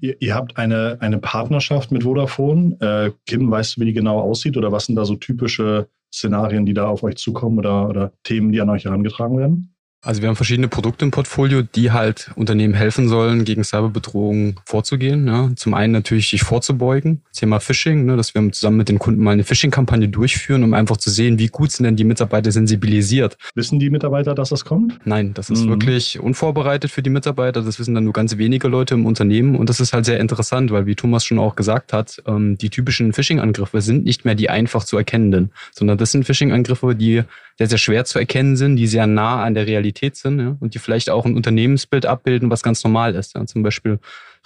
Ihr, 0.00 0.16
ihr, 0.20 0.34
habt 0.34 0.56
eine, 0.56 0.96
eine 1.00 1.18
Partnerschaft 1.18 1.92
mit 1.92 2.04
Vodafone. 2.04 2.76
Äh, 2.80 3.10
Kim, 3.26 3.50
weißt 3.50 3.76
du, 3.76 3.80
wie 3.80 3.86
die 3.86 3.92
genau 3.92 4.20
aussieht 4.20 4.56
oder 4.56 4.72
was 4.72 4.86
sind 4.86 4.96
da 4.96 5.04
so 5.04 5.16
typische 5.16 5.88
Szenarien, 6.12 6.66
die 6.66 6.74
da 6.74 6.86
auf 6.86 7.02
euch 7.02 7.16
zukommen 7.16 7.58
oder, 7.58 7.88
oder 7.88 8.12
Themen, 8.22 8.52
die 8.52 8.60
an 8.60 8.70
euch 8.70 8.84
herangetragen 8.84 9.38
werden? 9.38 9.71
Also 10.04 10.20
wir 10.20 10.28
haben 10.28 10.34
verschiedene 10.34 10.66
Produkte 10.66 11.04
im 11.04 11.12
Portfolio, 11.12 11.62
die 11.62 11.92
halt 11.92 12.32
Unternehmen 12.34 12.74
helfen 12.74 13.08
sollen, 13.08 13.44
gegen 13.44 13.62
Cyberbedrohungen 13.62 14.56
vorzugehen. 14.64 15.28
Ja. 15.28 15.50
Zum 15.54 15.74
einen 15.74 15.92
natürlich 15.92 16.28
sich 16.28 16.42
vorzubeugen, 16.42 17.22
Thema 17.32 17.60
Phishing, 17.60 18.04
ne, 18.04 18.16
dass 18.16 18.34
wir 18.34 18.50
zusammen 18.50 18.78
mit 18.78 18.88
den 18.88 18.98
Kunden 18.98 19.22
mal 19.22 19.30
eine 19.30 19.44
Phishing-Kampagne 19.44 20.08
durchführen, 20.08 20.64
um 20.64 20.74
einfach 20.74 20.96
zu 20.96 21.08
sehen, 21.08 21.38
wie 21.38 21.46
gut 21.46 21.70
sind 21.70 21.84
denn 21.84 21.94
die 21.94 22.02
Mitarbeiter 22.02 22.50
sensibilisiert. 22.50 23.38
Wissen 23.54 23.78
die 23.78 23.90
Mitarbeiter, 23.90 24.34
dass 24.34 24.48
das 24.48 24.64
kommt? 24.64 24.98
Nein, 25.04 25.34
das 25.34 25.50
ist 25.50 25.66
mhm. 25.66 25.70
wirklich 25.70 26.18
unvorbereitet 26.18 26.90
für 26.90 27.02
die 27.02 27.10
Mitarbeiter. 27.10 27.62
Das 27.62 27.78
wissen 27.78 27.94
dann 27.94 28.02
nur 28.02 28.12
ganz 28.12 28.36
wenige 28.36 28.66
Leute 28.66 28.94
im 28.94 29.06
Unternehmen 29.06 29.54
und 29.54 29.68
das 29.68 29.78
ist 29.78 29.92
halt 29.92 30.04
sehr 30.04 30.18
interessant, 30.18 30.72
weil 30.72 30.84
wie 30.86 30.96
Thomas 30.96 31.24
schon 31.24 31.38
auch 31.38 31.54
gesagt 31.54 31.92
hat, 31.92 32.20
ähm, 32.26 32.58
die 32.58 32.70
typischen 32.70 33.12
Phishing-Angriffe 33.12 33.80
sind 33.80 34.04
nicht 34.04 34.24
mehr 34.24 34.34
die 34.34 34.50
einfach 34.50 34.82
zu 34.82 34.96
erkennenden, 34.96 35.52
sondern 35.70 35.96
das 35.96 36.10
sind 36.10 36.24
Phishing-Angriffe, 36.24 36.96
die 36.96 37.22
sehr, 37.58 37.68
sehr 37.68 37.78
schwer 37.78 38.04
zu 38.04 38.18
erkennen 38.18 38.56
sind, 38.56 38.76
die 38.76 38.88
sehr 38.88 39.06
nah 39.06 39.44
an 39.44 39.54
der 39.54 39.66
Realität 39.66 39.91
sind 40.14 40.40
ja, 40.40 40.56
und 40.60 40.74
die 40.74 40.78
vielleicht 40.78 41.10
auch 41.10 41.24
ein 41.24 41.36
Unternehmensbild 41.36 42.06
abbilden, 42.06 42.50
was 42.50 42.62
ganz 42.62 42.82
normal 42.84 43.14
ist. 43.14 43.34
Ja, 43.34 43.44
zum 43.46 43.62
Beispiel 43.62 43.98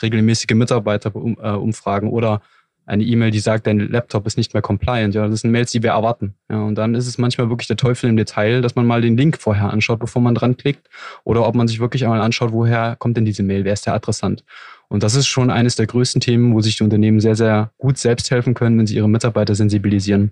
regelmäßige 0.03 0.55
Mitarbeiterumfragen 0.55 2.11
oder 2.11 2.43
eine 2.87 3.03
E-Mail, 3.03 3.33
die 3.33 3.41
sagt, 3.41 3.67
dein 3.67 3.81
Laptop 3.81 4.26
ist 4.26 4.37
nicht 4.37 4.55
mehr 4.55 4.62
compliant. 4.62 5.15
Ja, 5.15 5.26
das 5.26 5.41
sind 5.41 5.50
Mails, 5.50 5.73
die 5.73 5.83
wir 5.83 5.91
erwarten. 5.91 6.35
Ja, 6.49 6.62
und 6.62 6.76
dann 6.76 6.95
ist 6.95 7.09
es 7.09 7.19
manchmal 7.19 7.50
wirklich 7.50 7.67
der 7.67 7.76
Teufel 7.76 8.09
im 8.09 8.17
Detail, 8.17 8.61
dass 8.61 8.76
man 8.76 8.87
mal 8.87 9.00
den 9.00 9.17
Link 9.17 9.38
vorher 9.38 9.71
anschaut, 9.71 9.99
bevor 9.99 10.23
man 10.23 10.37
dran 10.37 10.57
klickt. 10.57 10.88
Oder 11.25 11.47
ob 11.49 11.57
man 11.57 11.67
sich 11.67 11.81
wirklich 11.81 12.05
einmal 12.05 12.21
anschaut, 12.21 12.53
woher 12.53 12.95
kommt 12.97 13.17
denn 13.17 13.25
diese 13.25 13.43
Mail? 13.43 13.65
Wer 13.65 13.73
ist 13.73 13.87
der 13.87 13.95
Adressant? 13.95 14.45
Und 14.89 15.02
das 15.02 15.17
ist 15.17 15.26
schon 15.26 15.50
eines 15.50 15.75
der 15.75 15.87
größten 15.87 16.21
Themen, 16.21 16.54
wo 16.54 16.61
sich 16.61 16.76
die 16.76 16.85
Unternehmen 16.85 17.19
sehr, 17.19 17.35
sehr 17.35 17.73
gut 17.76 17.99
selbst 17.99 18.30
helfen 18.30 18.54
können, 18.54 18.78
wenn 18.78 18.87
sie 18.87 18.95
ihre 18.95 19.09
Mitarbeiter 19.09 19.56
sensibilisieren. 19.56 20.30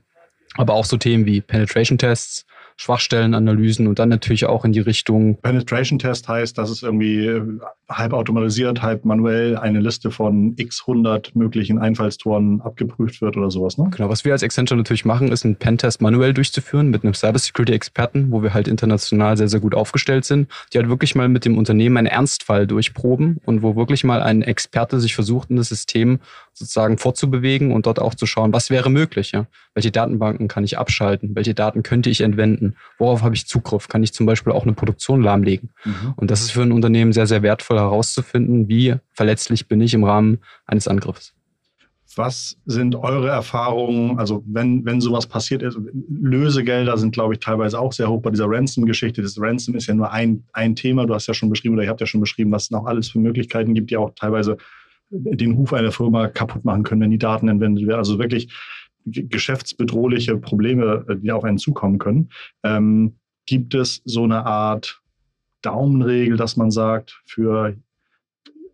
Aber 0.57 0.75
auch 0.75 0.85
so 0.85 0.97
Themen 0.97 1.27
wie 1.27 1.41
Penetration 1.41 1.99
Tests, 1.99 2.47
Schwachstellenanalysen 2.77 3.87
und 3.87 3.99
dann 3.99 4.09
natürlich 4.09 4.47
auch 4.47 4.65
in 4.65 4.73
die 4.73 4.81
Richtung. 4.81 5.39
Penetration 5.41 5.99
Test 5.99 6.27
heißt, 6.27 6.59
dass 6.59 6.71
es 6.71 6.83
irgendwie 6.83 7.27
äh, 7.27 7.43
halb 7.89 8.13
automatisiert, 8.13 8.83
halb 8.83 9.05
manuell 9.05 9.57
eine 9.57 9.81
Liste 9.81 10.11
von 10.11 10.55
x 10.57 10.83
100 10.83 11.37
möglichen 11.37 11.79
Einfallstoren 11.79 12.61
abgeprüft 12.63 13.21
wird 13.21 13.37
oder 13.37 13.51
sowas, 13.51 13.79
ne? 13.79 13.91
Genau, 13.95 14.09
was 14.09 14.25
wir 14.25 14.33
als 14.33 14.43
Accenture 14.43 14.77
natürlich 14.77 15.05
machen, 15.05 15.31
ist 15.31 15.45
einen 15.45 15.57
Pentest 15.57 16.03
manuell 16.03 16.35
durchzuführen 16.35 16.91
mit 16.91 17.05
einem 17.05 17.15
Cybersecurity-Experten, 17.15 18.33
wo 18.33 18.43
wir 18.43 18.55
halt 18.55 18.67
international 18.67 19.37
sehr, 19.37 19.49
sehr 19.49 19.61
gut 19.61 19.75
aufgestellt 19.75 20.25
sind, 20.25 20.51
die 20.73 20.79
halt 20.79 20.89
wirklich 20.89 21.15
mal 21.15 21.29
mit 21.29 21.45
dem 21.45 21.57
Unternehmen 21.57 21.97
einen 21.97 22.07
Ernstfall 22.09 22.67
durchproben 22.67 23.41
und 23.45 23.63
wo 23.63 23.77
wirklich 23.77 24.03
mal 24.03 24.21
ein 24.21 24.43
Experte 24.43 24.99
sich 24.99 25.15
versucht, 25.15 25.51
in 25.51 25.57
das 25.57 25.69
System 25.69 26.19
sozusagen 26.55 26.99
vorzubewegen 26.99 27.73
und 27.73 27.87
dort 27.87 27.99
auch 27.99 28.15
zu 28.15 28.27
schauen, 28.27 28.53
was 28.53 28.71
wäre 28.71 28.89
möglich, 28.89 29.33
ja? 29.33 29.47
Welche 29.75 29.91
Datenbanken 29.91 30.47
kann 30.49 30.65
ich 30.65 30.79
abschalten? 30.79 31.35
Welche 31.35 31.53
Daten 31.53 31.83
könnte 31.83 32.11
ich 32.11 32.21
entwenden? 32.21 32.77
Worauf 32.99 33.23
habe 33.23 33.35
ich 33.35 33.47
Zugriff? 33.47 33.89
Kann 33.89 34.05
ich 34.05 34.15
zum 34.15 34.25
Beispiel 34.25 34.53
auch 34.53 34.63
eine 34.63 34.73
Produktion 34.73 35.21
lahmlegen? 35.21 35.71
Mhm. 35.85 36.15
Und 36.17 36.31
das 36.31 36.43
ist 36.43 36.53
für 36.53 36.63
ein 36.63 36.73
Unternehmen 36.73 37.13
sehr, 37.13 37.27
sehr 37.27 37.43
wertvoll 37.43 37.79
herauszufinden, 37.79 38.69
wie 38.69 38.95
verletzlich 39.13 39.67
bin 39.67 39.81
ich 39.81 39.95
im 39.95 40.05
Rahmen 40.05 40.39
eines 40.67 40.87
Angriffs. 40.87 41.35
Was 42.17 42.57
sind 42.65 42.95
eure 42.95 43.29
Erfahrungen? 43.29 44.19
Also, 44.19 44.45
wenn, 44.47 44.85
wenn 44.85 45.01
sowas 45.01 45.27
passiert 45.27 45.63
ist, 45.63 45.77
Lösegelder 46.09 46.97
sind, 46.97 47.13
glaube 47.13 47.35
ich, 47.35 47.41
teilweise 47.41 47.81
auch 47.81 47.93
sehr 47.93 48.09
hoch 48.09 48.23
bei 48.23 48.31
dieser 48.31 48.47
Ransom-Geschichte. 48.49 49.21
Das 49.21 49.41
Ransom 49.41 49.75
ist 49.75 49.89
ja 49.89 49.95
nur 49.95 50.13
ein, 50.13 50.45
ein 50.53 50.77
Thema. 50.77 51.07
Du 51.07 51.15
hast 51.15 51.27
ja 51.27 51.35
schon 51.35 51.51
beschrieben, 51.51 51.75
oder 51.75 51.83
ihr 51.83 51.91
habt 51.91 52.01
ja 52.01 52.07
schon 52.07 52.21
beschrieben, 52.21 52.53
was 52.53 52.65
es 52.65 52.71
noch 52.71 52.87
alles 52.87 53.09
für 53.09 53.19
Möglichkeiten 53.19 53.75
gibt, 53.75 53.91
die 53.91 53.97
auch 53.97 54.13
teilweise 54.15 54.57
den 55.15 55.53
Ruf 55.53 55.73
einer 55.73 55.93
Firma 55.93 56.29
kaputt 56.29 56.65
machen 56.65 56.83
können, 56.83 57.01
wenn 57.03 57.11
die 57.11 57.19
Daten 57.19 57.49
entwendet 57.49 57.87
werden. 57.87 57.99
Also 57.99 58.19
wirklich 58.19 58.53
geschäftsbedrohliche 59.07 60.37
Probleme, 60.37 61.05
äh, 61.09 61.17
die 61.17 61.33
auf 61.33 61.45
einen 61.45 61.59
zukommen 61.59 61.99
können. 61.99 62.31
Ähm, 62.63 63.17
gibt 63.47 63.75
es 63.75 64.03
so 64.05 64.25
eine 64.25 64.47
Art 64.47 65.03
Daumenregel, 65.63 66.37
dass 66.37 66.57
man 66.57 66.71
sagt, 66.71 67.23
für 67.27 67.77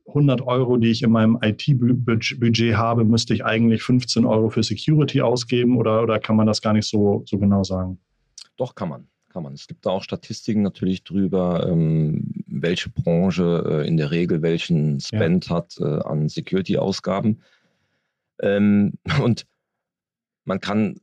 100 0.06 0.42
Euro, 0.42 0.76
die 0.76 0.90
ich 0.90 1.02
in 1.02 1.10
meinem 1.10 1.38
IT-Budget 1.40 2.76
habe, 2.76 3.04
müsste 3.04 3.34
ich 3.34 3.44
eigentlich 3.44 3.82
15 3.82 4.24
Euro 4.24 4.50
für 4.50 4.62
Security 4.62 5.20
ausgeben 5.20 5.76
oder, 5.76 6.02
oder 6.02 6.18
kann 6.18 6.36
man 6.36 6.46
das 6.46 6.60
gar 6.60 6.72
nicht 6.72 6.88
so, 6.88 7.22
so 7.26 7.38
genau 7.38 7.62
sagen? 7.62 7.98
Doch, 8.56 8.74
kann 8.74 8.88
man. 8.88 9.08
Kann 9.30 9.44
man. 9.44 9.54
Es 9.54 9.68
gibt 9.68 9.86
da 9.86 9.90
auch 9.90 10.02
Statistiken 10.02 10.62
natürlich 10.62 11.04
drüber, 11.04 11.68
ähm, 11.68 12.32
welche 12.48 12.90
Branche 12.90 13.64
äh, 13.84 13.86
in 13.86 13.96
der 13.96 14.10
Regel 14.10 14.42
welchen 14.42 14.98
Spend 14.98 15.48
ja. 15.48 15.54
hat 15.54 15.78
äh, 15.78 15.84
an 15.84 16.28
Security-Ausgaben. 16.28 17.40
Ähm, 18.42 18.94
und 19.22 19.46
man 20.44 20.58
kann, 20.58 21.00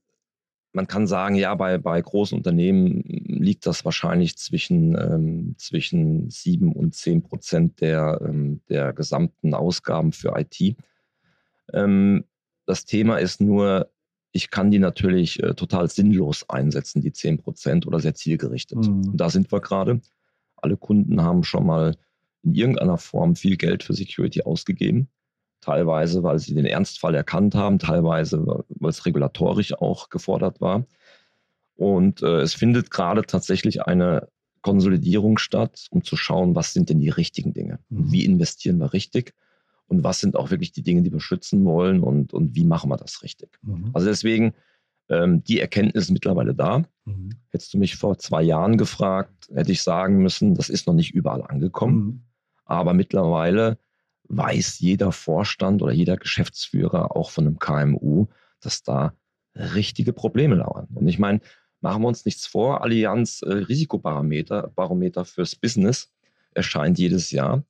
man 0.74 0.88
kann 0.88 1.08
sagen, 1.08 1.36
ja, 1.36 1.56
bei, 1.56 1.78
bei 1.78 2.02
großen 2.02 2.38
Unternehmen 2.38 3.02
liegt 3.06 3.66
das 3.66 3.86
wahrscheinlich 3.86 4.38
zwischen, 4.38 4.96
ähm, 4.96 5.56
zwischen 5.58 6.30
7 6.30 6.74
und 6.74 6.96
10 6.96 7.24
Prozent 7.24 7.80
der, 7.80 8.20
ähm, 8.26 8.60
der 8.68 8.92
gesamten 8.92 9.54
Ausgaben 9.54 10.12
für 10.12 10.38
IT. 10.38 10.76
Ähm, 11.72 12.26
das 12.66 12.84
Thema 12.84 13.20
ist 13.20 13.40
nur, 13.40 13.90
ich 14.32 14.50
kann 14.52 14.72
die 14.72 14.80
natürlich 14.80 15.42
äh, 15.42 15.54
total 15.54 15.90
sinnlos 15.90 16.50
einsetzen, 16.50 17.02
die 17.02 17.12
10 17.12 17.40
Prozent 17.40 17.88
oder 17.88 18.00
sehr 18.00 18.16
zielgerichtet. 18.16 18.80
Mhm. 18.80 19.10
Und 19.10 19.18
da 19.18 19.30
sind 19.30 19.52
wir 19.52 19.62
gerade. 19.62 20.02
Alle 20.56 20.78
Kunden 20.78 21.22
haben 21.22 21.44
schon 21.44 21.66
mal 21.66 21.96
in 22.44 22.54
irgendeiner 22.54 22.98
Form 22.98 23.36
viel 23.36 23.58
Geld 23.58 23.84
für 23.84 23.94
Security 23.94 24.42
ausgegeben 24.42 25.10
teilweise, 25.62 26.24
weil 26.24 26.40
sie 26.40 26.54
den 26.54 26.66
Ernstfall 26.66 27.16
erkannt 27.16 27.56
haben, 27.56 27.80
teilweise, 27.80 28.46
weil 28.46 28.90
es 28.90 29.06
regulatorisch 29.06 29.74
auch 29.74 30.10
gefordert 30.10 30.62
war. 30.62 30.86
Und 31.76 32.22
äh, 32.22 32.42
es 32.42 32.54
findet 32.54 32.90
gerade 32.90 33.24
tatsächlich 33.24 33.84
eine 33.84 34.30
Konsolidierung 34.62 35.38
statt, 35.38 35.88
um 35.92 36.04
zu 36.04 36.16
schauen, 36.16 36.56
was 36.56 36.74
sind 36.74 36.90
denn 36.90 37.00
die 37.00 37.10
richtigen 37.10 37.54
Dinge? 37.54 37.80
Mhm. 37.90 38.12
Wie 38.12 38.26
investieren 38.26 38.80
wir 38.80 38.94
richtig? 38.94 39.34
Und 39.88 40.04
was 40.04 40.20
sind 40.20 40.36
auch 40.36 40.52
wirklich 40.52 40.72
die 40.72 40.84
Dinge, 40.84 41.02
die 41.02 41.12
wir 41.12 41.20
schützen 41.20 41.64
wollen? 41.66 42.02
Und, 42.02 42.34
und 42.34 42.56
wie 42.56 42.66
machen 42.66 42.90
wir 42.90 42.98
das 42.98 43.24
richtig? 43.24 43.58
Mhm. 43.62 43.92
Also 43.94 44.08
deswegen, 44.08 44.54
ähm, 45.10 45.44
die 45.44 45.60
Erkenntnis 45.60 46.06
ist 46.06 46.12
mittlerweile 46.12 46.54
da. 46.54 46.84
Mhm. 47.06 47.30
Hättest 47.50 47.74
du 47.74 47.78
mich 47.78 47.96
vor 47.96 48.18
zwei 48.18 48.44
Jahren 48.44 48.78
gefragt, 48.78 49.50
hätte 49.54 49.72
ich 49.72 49.82
sagen 49.82 50.18
müssen, 50.18 50.56
das 50.56 50.70
ist 50.70 50.88
noch 50.88 50.94
nicht 50.94 51.14
überall 51.14 51.42
angekommen. 51.42 51.98
Mhm. 51.98 52.22
Aber 52.66 52.94
mittlerweile 52.94 53.78
weiß 54.30 54.80
jeder 54.80 55.14
Vorstand 55.14 55.82
oder 55.82 55.94
jeder 55.94 56.18
Geschäftsführer 56.18 57.16
auch 57.16 57.32
von 57.32 57.48
einem 57.48 57.60
KMU, 57.60 58.28
dass 58.60 58.84
da 58.84 59.14
richtige 59.56 60.14
Probleme 60.14 60.56
lauern. 60.56 60.88
Und 60.94 61.08
ich 61.08 61.18
meine, 61.18 61.40
machen 61.80 62.02
wir 62.02 62.08
uns 62.08 62.26
nichts 62.26 62.46
vor, 62.46 62.84
Allianz 62.84 63.42
äh, 63.42 63.52
Risikobarometer 63.52 64.72
Barometer 64.76 65.26
fürs 65.26 65.56
Business 65.56 66.12
erscheint 66.54 67.00
jedes 67.00 67.32
Jahr. 67.32 67.64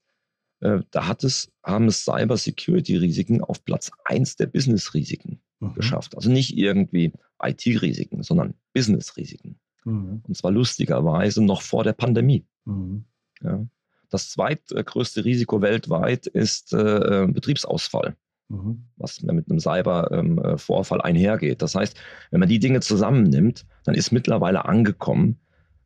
Äh, 0.60 0.80
da 0.92 1.08
hat 1.08 1.24
es, 1.24 1.52
haben 1.64 1.88
es 1.88 2.04
Cyber-Security-Risiken 2.06 3.44
auf 3.44 3.64
Platz 3.64 3.92
1 4.06 4.38
der 4.38 4.48
Business-Risiken 4.48 5.40
mhm. 5.60 5.74
geschafft. 5.74 6.16
Also 6.16 6.32
nicht 6.32 6.58
irgendwie 6.58 7.14
IT-Risiken, 7.42 8.24
sondern 8.24 8.56
Business-Risiken. 8.74 9.60
Mhm. 9.86 10.22
Und 10.28 10.38
zwar 10.38 10.52
lustigerweise 10.52 11.44
noch 11.44 11.62
vor 11.62 11.84
der 11.84 11.94
Pandemie. 11.94 12.46
Mhm. 12.66 13.06
Ja. 13.42 13.66
Das 14.10 14.30
zweitgrößte 14.32 15.26
Risiko 15.26 15.62
weltweit 15.62 16.28
ist 16.28 16.74
äh, 16.74 17.24
äh 17.24 17.28
Betriebsausfall, 17.28 18.16
mhm. 18.48 18.86
was 18.96 19.22
mit 19.22 19.50
einem 19.50 19.60
Cybervorfall 19.60 21.00
ähm, 21.00 21.06
einhergeht. 21.06 21.62
Das 21.62 21.76
heißt, 21.76 21.98
wenn 22.32 22.40
man 22.40 22.50
die 22.50 22.60
Dinge 22.60 22.80
zusammennimmt, 22.80 23.66
dann 23.84 23.96
ist 23.96 24.12
mittlerweile 24.12 24.66
angekommen, 24.66 25.40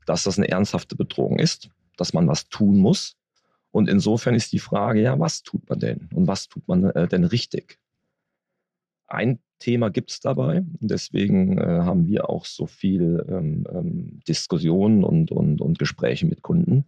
dass 0.06 0.24
das 0.24 0.38
eine 0.38 0.50
ernsthafte 0.50 0.96
Bedrohung 0.96 1.40
ist, 1.40 1.70
dass 1.98 2.14
man 2.14 2.28
was 2.28 2.50
tun 2.50 2.78
muss. 2.78 3.18
Und 3.72 3.90
insofern 3.90 4.36
ist 4.36 4.52
die 4.52 4.60
Frage, 4.60 5.02
ja, 5.02 5.20
was 5.20 5.44
tut 5.44 5.68
man 5.70 5.80
denn 5.80 6.10
und 6.14 6.28
was 6.28 6.50
tut 6.50 6.68
man 6.68 6.84
äh, 6.92 7.08
denn 7.08 7.24
richtig? 7.24 7.80
Ein 9.08 9.40
Thema 9.60 9.90
gibt 9.90 10.12
es 10.12 10.20
dabei. 10.20 10.58
Und 10.58 10.92
deswegen 10.92 11.58
äh, 11.58 11.62
haben 11.62 12.08
wir 12.08 12.30
auch 12.30 12.46
so 12.46 12.66
viel 12.66 13.26
ähm, 13.30 13.66
ähm, 13.72 14.20
Diskussionen 14.28 15.04
und, 15.04 15.32
und, 15.32 15.62
und 15.62 15.80
Gespräche 15.80 16.26
mit 16.26 16.42
Kunden. 16.42 16.86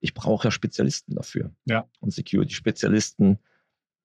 Ich 0.00 0.14
brauche 0.14 0.48
ja 0.48 0.50
Spezialisten 0.50 1.14
dafür. 1.14 1.52
Ja. 1.64 1.86
Und 2.00 2.12
Security-Spezialisten, 2.12 3.38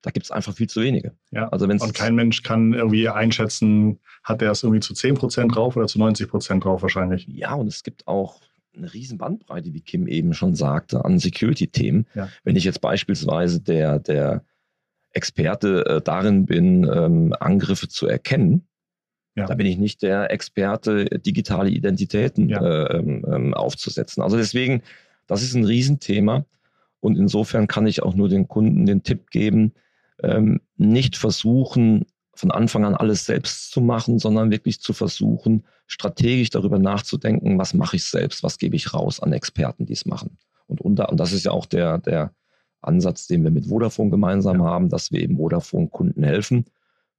da 0.01 0.11
gibt 0.11 0.25
es 0.25 0.31
einfach 0.31 0.53
viel 0.53 0.69
zu 0.69 0.81
wenige. 0.81 1.15
Ja. 1.31 1.49
Also 1.49 1.67
wenn's 1.67 1.83
und 1.83 1.93
kein 1.93 2.15
Mensch 2.15 2.43
kann 2.43 2.73
irgendwie 2.73 3.09
einschätzen, 3.09 3.99
hat 4.23 4.41
er 4.41 4.51
es 4.51 4.63
irgendwie 4.63 4.81
zu 4.81 4.93
10% 4.93 5.51
drauf 5.51 5.75
oder 5.75 5.87
zu 5.87 5.99
90% 5.99 6.61
drauf 6.61 6.81
wahrscheinlich. 6.81 7.27
Ja, 7.27 7.53
und 7.53 7.67
es 7.67 7.83
gibt 7.83 8.07
auch 8.07 8.41
eine 8.75 8.93
riesen 8.93 9.17
Bandbreite, 9.17 9.73
wie 9.73 9.81
Kim 9.81 10.07
eben 10.07 10.33
schon 10.33 10.55
sagte, 10.55 11.03
an 11.05 11.19
Security-Themen. 11.19 12.05
Ja. 12.15 12.29
Wenn 12.43 12.55
ich 12.55 12.63
jetzt 12.63 12.81
beispielsweise 12.81 13.61
der, 13.61 13.99
der 13.99 14.43
Experte 15.11 15.85
äh, 15.85 16.01
darin 16.01 16.45
bin, 16.45 16.83
ähm, 16.83 17.33
Angriffe 17.39 17.87
zu 17.87 18.07
erkennen, 18.07 18.67
ja. 19.35 19.45
da 19.45 19.55
bin 19.55 19.65
ich 19.65 19.77
nicht 19.77 20.01
der 20.01 20.31
Experte, 20.31 21.05
digitale 21.05 21.69
Identitäten 21.69 22.49
ja. 22.49 22.61
äh, 22.61 22.97
ähm, 22.97 23.25
ähm, 23.31 23.53
aufzusetzen. 23.53 24.21
Also 24.21 24.37
deswegen, 24.37 24.81
das 25.27 25.41
ist 25.41 25.55
ein 25.55 25.65
Riesenthema. 25.65 26.45
Und 26.99 27.17
insofern 27.17 27.67
kann 27.67 27.87
ich 27.87 28.03
auch 28.03 28.13
nur 28.13 28.29
den 28.29 28.47
Kunden 28.47 28.85
den 28.85 29.03
Tipp 29.03 29.29
geben, 29.31 29.73
ähm, 30.21 30.59
nicht 30.75 31.15
versuchen, 31.15 32.05
von 32.39 32.51
Anfang 32.51 32.85
an 32.85 32.95
alles 32.95 33.25
selbst 33.25 33.71
zu 33.71 33.81
machen, 33.81 34.17
sondern 34.17 34.49
wirklich 34.49 34.79
zu 34.79 34.93
versuchen, 34.93 35.65
strategisch 35.87 36.49
darüber 36.49 36.79
nachzudenken, 36.79 37.57
was 37.57 37.73
mache 37.73 37.97
ich 37.97 38.05
selbst, 38.05 38.43
was 38.43 38.57
gebe 38.57 38.77
ich 38.77 38.93
raus 38.93 39.19
an 39.19 39.33
Experten, 39.33 39.85
die 39.85 39.93
es 39.93 40.05
machen. 40.05 40.37
Und, 40.67 40.79
unter, 40.79 41.09
und 41.09 41.19
das 41.19 41.33
ist 41.33 41.43
ja 41.43 41.51
auch 41.51 41.65
der, 41.65 41.97
der 41.97 42.33
Ansatz, 42.81 43.27
den 43.27 43.43
wir 43.43 43.51
mit 43.51 43.65
Vodafone 43.65 44.09
gemeinsam 44.09 44.59
ja. 44.59 44.65
haben, 44.65 44.87
dass 44.87 45.11
wir 45.11 45.19
eben 45.19 45.35
Vodafone-Kunden 45.35 46.23
helfen, 46.23 46.65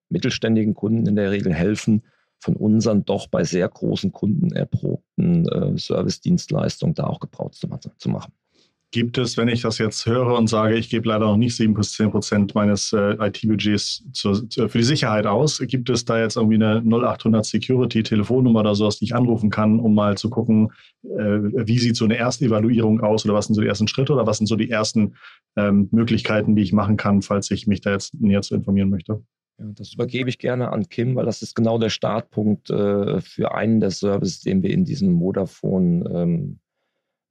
mittelständigen 0.09 0.75
Kunden 0.75 1.07
in 1.07 1.17
der 1.17 1.31
Regel 1.31 1.53
helfen, 1.53 2.03
von 2.39 2.57
unseren 2.57 3.05
doch 3.05 3.27
bei 3.27 3.45
sehr 3.45 3.69
großen 3.69 4.13
Kunden 4.13 4.53
erprobten 4.53 5.47
äh, 5.49 5.77
Service-Dienstleistungen 5.77 6.95
da 6.95 7.05
auch 7.05 7.21
Gebrauch 7.21 7.51
zu, 7.51 7.69
zu 7.99 8.09
machen. 8.09 8.33
Gibt 8.93 9.19
es, 9.19 9.37
wenn 9.37 9.47
ich 9.47 9.63
das 9.63 9.79
jetzt 9.79 10.05
höre 10.05 10.37
und 10.37 10.49
sage, 10.49 10.77
ich 10.77 10.91
gebe 10.91 11.09
leider 11.09 11.27
noch 11.27 11.37
nicht 11.37 11.55
7 11.55 11.75
bis 11.75 11.93
10 11.93 12.11
Prozent 12.11 12.55
meines 12.57 12.93
äh, 12.93 13.15
IT-Budgets 13.21 14.05
für 14.17 14.69
die 14.79 14.83
Sicherheit 14.83 15.27
aus, 15.27 15.63
gibt 15.65 15.89
es 15.91 16.05
da 16.05 16.19
jetzt 16.19 16.37
irgendwie 16.37 16.57
eine 16.57 16.83
0800 16.83 17.45
Security-Telefonnummer 17.45 18.61
oder 18.61 18.75
sowas, 18.75 18.99
die 18.99 19.05
ich 19.05 19.15
anrufen 19.15 19.49
kann, 19.49 19.79
um 19.79 19.95
mal 19.95 20.19
zu 20.19 20.29
gucken, 20.29 20.73
äh, 21.05 21.39
wie 21.67 21.79
sieht 21.79 21.95
so 21.95 22.05
eine 22.05 22.17
erste 22.17 22.47
Evaluierung 22.47 23.01
aus 23.01 23.25
oder 23.25 23.35
was 23.35 23.47
sind 23.47 23.55
so 23.55 23.61
die 23.61 23.69
ersten 23.69 23.87
Schritte 23.87 24.13
oder 24.13 24.27
was 24.27 24.39
sind 24.39 24.49
so 24.49 24.57
die 24.57 24.71
ersten 24.71 25.15
ähm, 25.57 25.89
Möglichkeiten, 25.93 26.57
die 26.57 26.63
ich 26.63 26.73
machen 26.73 26.97
kann, 26.97 27.23
falls 27.23 27.51
ich 27.53 27.69
mich 27.69 27.81
da 27.83 27.93
jetzt 27.93 28.15
näher 28.15 28.43
zu 28.43 28.57
informieren 28.57 28.91
möchte? 28.91 29.23
Ja, 29.61 29.67
das 29.73 29.95
übergebe 29.95 30.29
ich 30.29 30.39
gerne 30.39 30.73
an 30.73 30.89
Kim, 30.89 31.15
weil 31.15 31.27
das 31.27 31.43
ist 31.43 31.55
genau 31.55 31.79
der 31.79 31.91
Startpunkt 31.91 32.71
äh, 32.71 33.21
für 33.21 33.55
einen 33.55 33.79
der 33.79 33.91
Services, 33.91 34.41
den 34.41 34.63
wir 34.63 34.71
in 34.71 34.85
diesem 34.85 35.19
Vodafone 35.21 36.11
ähm, 36.13 36.59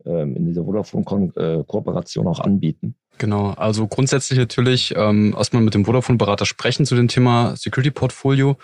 in 0.05 0.45
dieser 0.45 0.63
Vodafone-Kooperation 0.63 2.27
auch 2.27 2.39
anbieten. 2.39 2.95
Genau, 3.19 3.51
also 3.51 3.85
grundsätzlich 3.85 4.39
natürlich 4.39 4.93
ähm, 4.95 5.35
erstmal 5.37 5.61
mit 5.61 5.73
dem 5.73 5.83
Vodafone-Berater 5.83 6.45
sprechen 6.45 6.85
zu 6.85 6.95
dem 6.95 7.09
Thema 7.09 7.53
Security-Portfolio. 7.57 8.55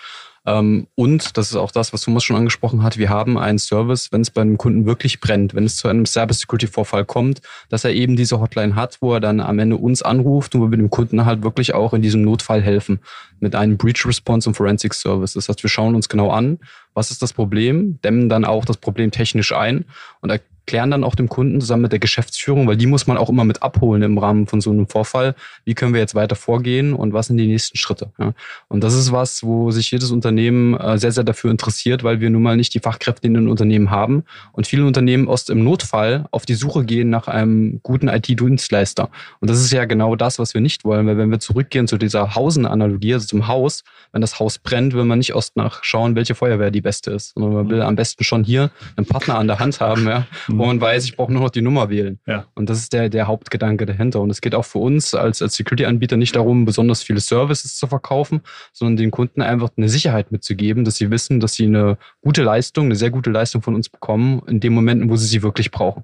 Ähm, 0.45 0.88
und, 0.95 1.38
das 1.38 1.50
ist 1.50 1.58
auch 1.58 1.71
das, 1.71 1.91
was 1.91 2.02
Thomas 2.02 2.24
schon 2.24 2.38
angesprochen 2.38 2.82
hat, 2.82 2.98
wir 2.98 3.10
haben 3.10 3.38
einen 3.38 3.58
Service, 3.58 4.13
wenn 4.13 4.21
es 4.21 4.32
bei 4.32 4.41
einem 4.41 4.58
Kunden 4.58 4.86
wirklich 4.86 5.19
brennt, 5.19 5.56
wenn 5.56 5.65
es 5.65 5.76
zu 5.76 5.88
einem 5.88 6.06
Cyber-Security-Vorfall 6.06 7.04
kommt, 7.04 7.41
dass 7.67 7.84
er 7.84 7.93
eben 7.93 8.15
diese 8.15 8.39
Hotline 8.39 8.76
hat, 8.76 9.00
wo 9.02 9.13
er 9.13 9.19
dann 9.19 9.41
am 9.41 9.60
Ende 9.60 9.76
uns 9.76 10.04
anruft 10.04 10.56
und 10.56 10.62
wo 10.62 10.71
wir 10.71 10.78
dem 10.78 10.89
Kunden 10.89 11.26
halt 11.26 11.43
wirklich 11.43 11.74
auch 11.74 11.93
in 11.93 12.02
diesem 12.02 12.21
Notfall 12.21 12.62
helfen 12.62 13.00
mit 13.39 13.56
einem 13.56 13.76
Breach 13.76 14.06
Response 14.06 14.48
und 14.48 14.54
Forensic 14.54 14.93
Service. 14.93 15.34
Das 15.34 15.50
heißt, 15.50 15.63
wir 15.63 15.69
schauen 15.69 15.95
uns 15.95 16.08
genau 16.08 16.30
an, 16.30 16.60
was 16.93 17.12
ist 17.12 17.21
das 17.21 17.34
Problem, 17.34 18.00
dämmen 18.04 18.30
dann 18.30 18.45
auch 18.45 18.63
das 18.63 18.78
Problem 18.78 19.12
technisch 19.12 19.52
ein 19.52 19.86
und 20.21 20.32
klären 20.65 20.91
dann 20.91 21.04
auch 21.04 21.15
dem 21.15 21.30
Kunden 21.30 21.62
zusammen 21.62 21.84
mit 21.84 21.91
der 21.91 21.99
Geschäftsführung, 21.99 22.67
weil 22.67 22.78
die 22.78 22.88
muss 22.88 23.08
man 23.08 23.17
auch 23.17 23.30
immer 23.30 23.45
mit 23.45 23.62
abholen 23.62 24.01
im 24.01 24.17
Rahmen 24.17 24.47
von 24.47 24.62
so 24.62 24.71
einem 24.71 24.88
Vorfall. 24.88 25.36
Wie 25.63 25.75
können 25.75 25.93
wir 25.93 26.01
jetzt 26.01 26.15
weiter 26.15 26.36
vorgehen 26.36 26.93
und 26.93 27.13
was 27.13 27.28
sind 27.28 27.38
die 27.38 27.47
nächsten 27.47 27.78
Schritte? 27.78 28.12
Ja. 28.19 28.34
Und 28.67 28.84
das 28.84 28.93
ist 28.93 29.12
was, 29.12 29.43
wo 29.43 29.71
sich 29.71 29.91
jedes 29.91 30.12
Unternehmen 30.12 30.75
äh, 30.75 30.97
sehr, 30.97 31.12
sehr 31.12 31.23
dafür 31.23 31.51
interessiert, 31.51 32.04
weil 32.04 32.19
wir 32.19 32.30
nun 32.30 32.41
mal 32.41 32.58
nicht 32.58 32.73
die 32.73 32.80
Fachkräfte 32.80 33.28
in 33.28 33.34
den 33.34 33.47
Unternehmen 33.47 33.91
haben 33.91 34.23
und 34.54 34.67
viele 34.67 34.86
Unternehmen 34.86 35.28
erst 35.28 35.49
im 35.49 35.63
Notfall 35.63 36.25
auf 36.32 36.45
die 36.45 36.56
Suche 36.56 36.86
gehen 36.86 37.10
nach 37.10 37.28
einem 37.28 37.80
guten 37.84 38.08
IT-Dienstleister. 38.08 39.10
Und 39.39 39.49
das 39.49 39.60
ist 39.60 39.71
ja 39.71 39.86
genau 39.86 40.15
das, 40.15 40.39
was 40.39 40.54
wir 40.54 40.62
nicht 40.62 40.86
wollen, 40.86 41.06
weil 41.08 41.17
wenn 41.17 41.30
wir 41.30 41.39
zurückgehen 41.39 41.88
zu 41.88 41.97
dieser 41.97 42.36
Hausen-Analogie, 42.36 43.13
also 43.13 43.28
zum 43.28 43.47
Haus, 43.47 43.84
wenn 44.12 44.21
das 44.21 44.39
Haus 44.39 44.58
brennt, 44.58 44.93
will 44.93 45.06
man 45.06 45.19
nicht 45.19 45.32
erst 45.32 45.56
nachschauen, 45.56 46.15
welche 46.15 46.36
Feuerwehr 46.36 46.71
die 46.71 46.82
beste 46.82 47.12
ist, 47.12 47.34
sondern 47.34 47.54
man 47.54 47.69
will 47.69 47.82
am 47.82 47.95
besten 47.95 48.23
schon 48.23 48.43
hier 48.43 48.71
einen 48.95 49.06
Partner 49.06 49.38
an 49.38 49.47
der 49.47 49.60
Hand 49.60 49.80
haben, 49.80 50.08
ja, 50.08 50.25
mhm. 50.56 50.68
man 50.68 50.82
weiß, 50.82 51.06
ich 51.06 51.15
brauche 51.15 51.32
nur 51.32 51.41
noch 51.41 51.50
die 51.50 51.62
Nummer 51.62 51.89
wählen. 51.89 52.20
Ja. 52.26 52.46
Und 52.56 52.70
das 52.70 52.80
ist 52.80 52.94
der, 52.94 53.10
der 53.10 53.28
Hauptgedanke 53.28 53.86
dahinter. 53.86 54.22
Und 54.22 54.30
es 54.30 54.41
geht 54.41 54.56
auch 54.56 54.65
für 54.65 54.80
uns 54.80 55.13
als, 55.13 55.41
als 55.41 55.56
Security-Anbieter 55.56 56.18
nicht 56.18 56.36
darum, 56.36 56.65
besonders 56.65 57.04
viele 57.04 57.20
Services 57.20 57.78
zu 57.78 57.88
verkaufen, 57.88 58.41
sondern 58.74 58.98
den 58.98 59.12
Kunden 59.12 59.41
einfach 59.41 59.70
eine 59.78 59.89
Sicherheit 59.89 60.32
mitzugeben, 60.32 60.86
dass 60.86 60.96
sie 60.96 61.12
wissen, 61.12 61.39
dass 61.39 61.54
sie 61.54 61.65
eine 61.65 61.98
gute 62.22 62.44
Leistung, 62.44 62.86
eine 62.86 62.96
sehr 62.96 63.12
gute 63.12 63.30
Leistung 63.30 63.62
von 63.62 63.76
uns 63.76 63.89
bekommen, 63.89 64.41
in 64.48 64.60
den 64.60 64.74
Momenten, 64.74 65.10
wo 65.10 65.15
sie 65.15 65.28
sie 65.28 65.44
wirklich 65.44 65.72
brauchen. 65.72 66.04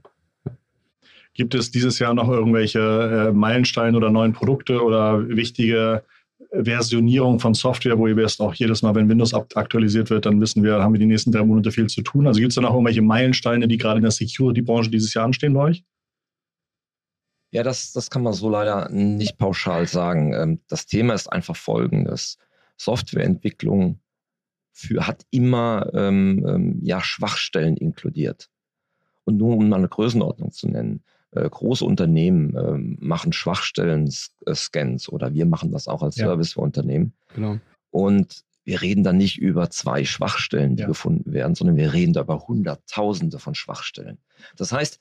Gibt 1.33 1.55
es 1.55 1.71
dieses 1.71 1.99
Jahr 1.99 2.13
noch 2.13 2.29
irgendwelche 2.29 3.29
äh, 3.29 3.31
Meilensteine 3.31 3.95
oder 3.95 4.09
neuen 4.09 4.33
Produkte 4.33 4.83
oder 4.83 5.29
wichtige 5.29 6.03
Versionierung 6.51 7.39
von 7.39 7.53
Software, 7.53 7.97
wo 7.97 8.07
ihr 8.07 8.17
wisst, 8.17 8.41
auch 8.41 8.53
jedes 8.53 8.81
Mal, 8.81 8.93
wenn 8.95 9.07
Windows 9.07 9.33
aktualisiert 9.33 10.09
wird, 10.09 10.25
dann 10.25 10.41
wissen 10.41 10.63
wir, 10.63 10.81
haben 10.81 10.93
wir 10.93 10.99
die 10.99 11.05
nächsten 11.05 11.31
drei 11.31 11.43
Monate 11.43 11.71
viel 11.71 11.87
zu 11.87 12.01
tun. 12.01 12.27
Also 12.27 12.39
gibt 12.39 12.51
es 12.51 12.55
da 12.55 12.61
noch 12.61 12.73
irgendwelche 12.73 13.01
Meilensteine, 13.01 13.67
die 13.67 13.77
gerade 13.77 13.97
in 13.97 14.03
der 14.03 14.11
Security-Branche 14.11 14.89
dieses 14.89 15.13
Jahr 15.13 15.25
anstehen 15.25 15.53
bei 15.53 15.61
euch? 15.61 15.85
Ja, 17.51 17.63
das, 17.63 17.93
das 17.93 18.09
kann 18.09 18.23
man 18.23 18.33
so 18.33 18.49
leider 18.49 18.89
nicht 18.89 19.37
pauschal 19.37 19.87
sagen. 19.87 20.33
Ähm, 20.33 20.59
das 20.67 20.85
Thema 20.85 21.13
ist 21.13 21.31
einfach 21.31 21.55
folgendes. 21.55 22.37
Softwareentwicklung 22.77 24.01
für, 24.73 25.07
hat 25.07 25.25
immer 25.31 25.89
ähm, 25.93 26.45
ähm, 26.47 26.79
ja, 26.81 27.01
Schwachstellen 27.01 27.77
inkludiert. 27.77 28.49
Und 29.23 29.37
nur 29.37 29.55
um 29.55 29.69
mal 29.69 29.77
eine 29.77 29.89
Größenordnung 29.89 30.51
zu 30.51 30.67
nennen 30.67 31.03
äh, 31.31 31.49
große 31.49 31.85
Unternehmen 31.85 32.55
äh, 32.55 32.77
machen 33.03 33.33
Schwachstellen-Scans 33.33 35.09
oder 35.09 35.33
wir 35.33 35.45
machen 35.45 35.71
das 35.71 35.87
auch 35.87 36.03
als 36.03 36.17
ja. 36.17 36.25
Service 36.25 36.53
für 36.53 36.61
Unternehmen. 36.61 37.13
Genau. 37.33 37.59
Und 37.89 38.43
wir 38.63 38.81
reden 38.81 39.03
da 39.03 39.11
nicht 39.11 39.37
über 39.39 39.69
zwei 39.69 40.05
Schwachstellen, 40.05 40.75
die 40.75 40.81
ja. 40.81 40.87
gefunden 40.87 41.33
werden, 41.33 41.55
sondern 41.55 41.77
wir 41.77 41.93
reden 41.93 42.13
da 42.13 42.21
über 42.21 42.47
Hunderttausende 42.47 43.39
von 43.39 43.55
Schwachstellen. 43.55 44.19
Das 44.55 44.71
heißt, 44.71 44.99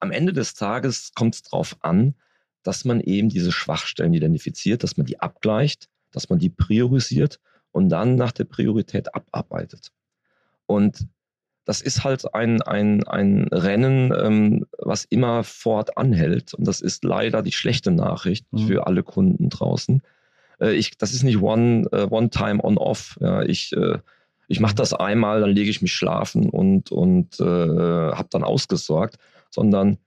am 0.00 0.10
Ende 0.10 0.32
des 0.32 0.54
Tages 0.54 1.12
kommt 1.14 1.36
es 1.36 1.42
darauf 1.42 1.76
an, 1.80 2.14
dass 2.62 2.84
man 2.84 3.00
eben 3.00 3.28
diese 3.28 3.52
Schwachstellen 3.52 4.12
identifiziert, 4.12 4.82
dass 4.82 4.96
man 4.96 5.06
die 5.06 5.20
abgleicht, 5.20 5.88
dass 6.10 6.28
man 6.28 6.38
die 6.38 6.50
priorisiert 6.50 7.38
und 7.70 7.88
dann 7.88 8.16
nach 8.16 8.32
der 8.32 8.44
Priorität 8.44 9.14
abarbeitet. 9.14 9.92
Und 10.66 11.06
das 11.66 11.82
ist 11.82 12.04
halt 12.04 12.34
ein, 12.34 12.62
ein, 12.62 13.04
ein 13.04 13.48
Rennen, 13.48 14.14
ähm, 14.18 14.66
was 14.78 15.04
immer 15.04 15.44
fort 15.44 15.98
anhält. 15.98 16.54
Und 16.54 16.66
das 16.66 16.80
ist 16.80 17.04
leider 17.04 17.42
die 17.42 17.52
schlechte 17.52 17.90
Nachricht 17.90 18.46
mhm. 18.52 18.66
für 18.66 18.86
alle 18.86 19.02
Kunden 19.02 19.50
draußen. 19.50 20.00
Äh, 20.60 20.74
ich, 20.74 20.96
das 20.96 21.12
ist 21.12 21.24
nicht 21.24 21.42
one, 21.42 21.86
uh, 21.92 22.06
one 22.08 22.30
time 22.30 22.62
on 22.62 22.78
off. 22.78 23.18
Ja, 23.20 23.42
ich 23.42 23.72
äh, 23.76 23.98
ich 24.48 24.60
mache 24.60 24.74
das 24.74 24.92
einmal, 24.92 25.40
dann 25.40 25.50
lege 25.50 25.70
ich 25.70 25.82
mich 25.82 25.92
schlafen 25.92 26.48
und, 26.48 26.92
und 26.92 27.40
äh, 27.40 27.44
habe 27.44 28.28
dann 28.30 28.44
ausgesorgt, 28.44 29.16
sondern 29.50 29.98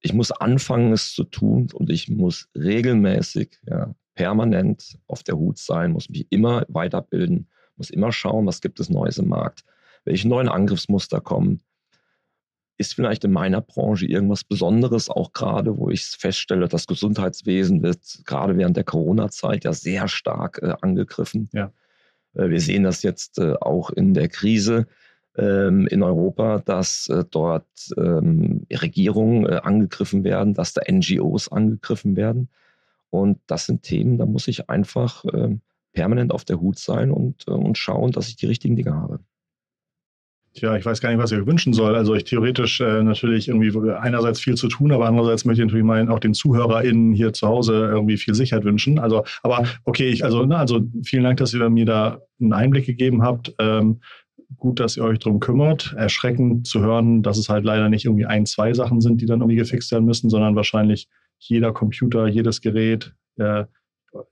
ich 0.00 0.12
muss 0.12 0.30
anfangen, 0.30 0.92
es 0.92 1.14
zu 1.14 1.24
tun 1.24 1.68
und 1.72 1.90
ich 1.90 2.08
muss 2.08 2.48
regelmäßig, 2.54 3.58
ja, 3.66 3.92
permanent 4.14 4.98
auf 5.06 5.22
der 5.22 5.36
Hut 5.36 5.58
sein, 5.58 5.92
muss 5.92 6.08
mich 6.08 6.26
immer 6.30 6.64
weiterbilden, 6.68 7.48
muss 7.76 7.90
immer 7.90 8.12
schauen, 8.12 8.46
was 8.46 8.60
gibt 8.60 8.78
es 8.80 8.88
Neues 8.88 9.18
im 9.18 9.28
Markt 9.28 9.64
welche 10.04 10.28
neuen 10.28 10.48
Angriffsmuster 10.48 11.20
kommen. 11.20 11.60
ist 12.76 12.94
vielleicht 12.94 13.24
in 13.24 13.32
meiner 13.32 13.60
Branche 13.60 14.06
irgendwas 14.06 14.44
Besonderes, 14.44 15.10
auch 15.10 15.32
gerade, 15.32 15.76
wo 15.78 15.90
ich 15.90 16.04
feststelle, 16.04 16.68
das 16.68 16.86
Gesundheitswesen 16.86 17.82
wird 17.82 18.22
gerade 18.24 18.56
während 18.56 18.76
der 18.76 18.84
Corona-Zeit 18.84 19.64
ja 19.64 19.72
sehr 19.72 20.06
stark 20.06 20.60
äh, 20.62 20.74
angegriffen. 20.80 21.48
Ja. 21.52 21.72
Äh, 22.34 22.50
wir 22.50 22.60
sehen 22.60 22.84
das 22.84 23.02
jetzt 23.02 23.38
äh, 23.38 23.54
auch 23.60 23.90
in 23.90 24.14
der 24.14 24.28
Krise 24.28 24.86
ähm, 25.36 25.86
in 25.86 26.02
Europa, 26.02 26.58
dass 26.58 27.08
äh, 27.08 27.24
dort 27.30 27.66
ähm, 27.96 28.66
Regierungen 28.72 29.46
äh, 29.46 29.60
angegriffen 29.62 30.24
werden, 30.24 30.54
dass 30.54 30.72
da 30.72 30.82
NGOs 30.90 31.50
angegriffen 31.50 32.16
werden. 32.16 32.48
Und 33.10 33.38
das 33.46 33.66
sind 33.66 33.82
Themen, 33.82 34.18
da 34.18 34.26
muss 34.26 34.48
ich 34.48 34.68
einfach 34.68 35.24
ähm, 35.32 35.62
permanent 35.92 36.32
auf 36.32 36.44
der 36.44 36.60
Hut 36.60 36.78
sein 36.78 37.10
und, 37.10 37.46
äh, 37.48 37.52
und 37.52 37.78
schauen, 37.78 38.12
dass 38.12 38.28
ich 38.28 38.36
die 38.36 38.46
richtigen 38.46 38.76
Dinge 38.76 38.94
habe. 38.94 39.20
Tja, 40.54 40.76
ich 40.76 40.84
weiß 40.84 41.00
gar 41.00 41.10
nicht, 41.10 41.22
was 41.22 41.30
ich 41.30 41.46
wünschen 41.46 41.72
soll. 41.72 41.94
Also 41.94 42.14
ich 42.14 42.24
theoretisch 42.24 42.80
äh, 42.80 43.02
natürlich 43.02 43.48
irgendwie 43.48 43.70
einerseits 43.90 44.40
viel 44.40 44.54
zu 44.54 44.68
tun, 44.68 44.92
aber 44.92 45.06
andererseits 45.06 45.44
möchte 45.44 45.62
ich 45.62 45.66
natürlich 45.66 45.84
meinen, 45.84 46.08
auch 46.08 46.18
den 46.18 46.34
ZuhörerInnen 46.34 47.12
hier 47.12 47.32
zu 47.32 47.46
Hause 47.46 47.74
irgendwie 47.74 48.16
viel 48.16 48.34
Sicherheit 48.34 48.64
wünschen. 48.64 48.98
Also, 48.98 49.24
aber 49.42 49.64
okay, 49.84 50.08
ich, 50.08 50.24
also, 50.24 50.44
na, 50.46 50.56
also 50.56 50.80
vielen 51.04 51.24
Dank, 51.24 51.38
dass 51.38 51.54
ihr 51.54 51.68
mir 51.70 51.84
da 51.84 52.20
einen 52.40 52.52
Einblick 52.52 52.86
gegeben 52.86 53.22
habt. 53.22 53.54
Ähm, 53.58 54.00
gut, 54.56 54.80
dass 54.80 54.96
ihr 54.96 55.04
euch 55.04 55.18
darum 55.18 55.40
kümmert. 55.40 55.94
Erschreckend 55.96 56.66
zu 56.66 56.80
hören, 56.80 57.22
dass 57.22 57.38
es 57.38 57.48
halt 57.48 57.64
leider 57.64 57.88
nicht 57.88 58.06
irgendwie 58.06 58.26
ein, 58.26 58.46
zwei 58.46 58.72
Sachen 58.72 59.00
sind, 59.00 59.20
die 59.20 59.26
dann 59.26 59.40
irgendwie 59.40 59.56
gefixt 59.56 59.92
werden 59.92 60.06
müssen, 60.06 60.30
sondern 60.30 60.56
wahrscheinlich 60.56 61.08
jeder 61.38 61.72
Computer, 61.72 62.26
jedes 62.26 62.60
Gerät, 62.60 63.14
äh, 63.36 63.64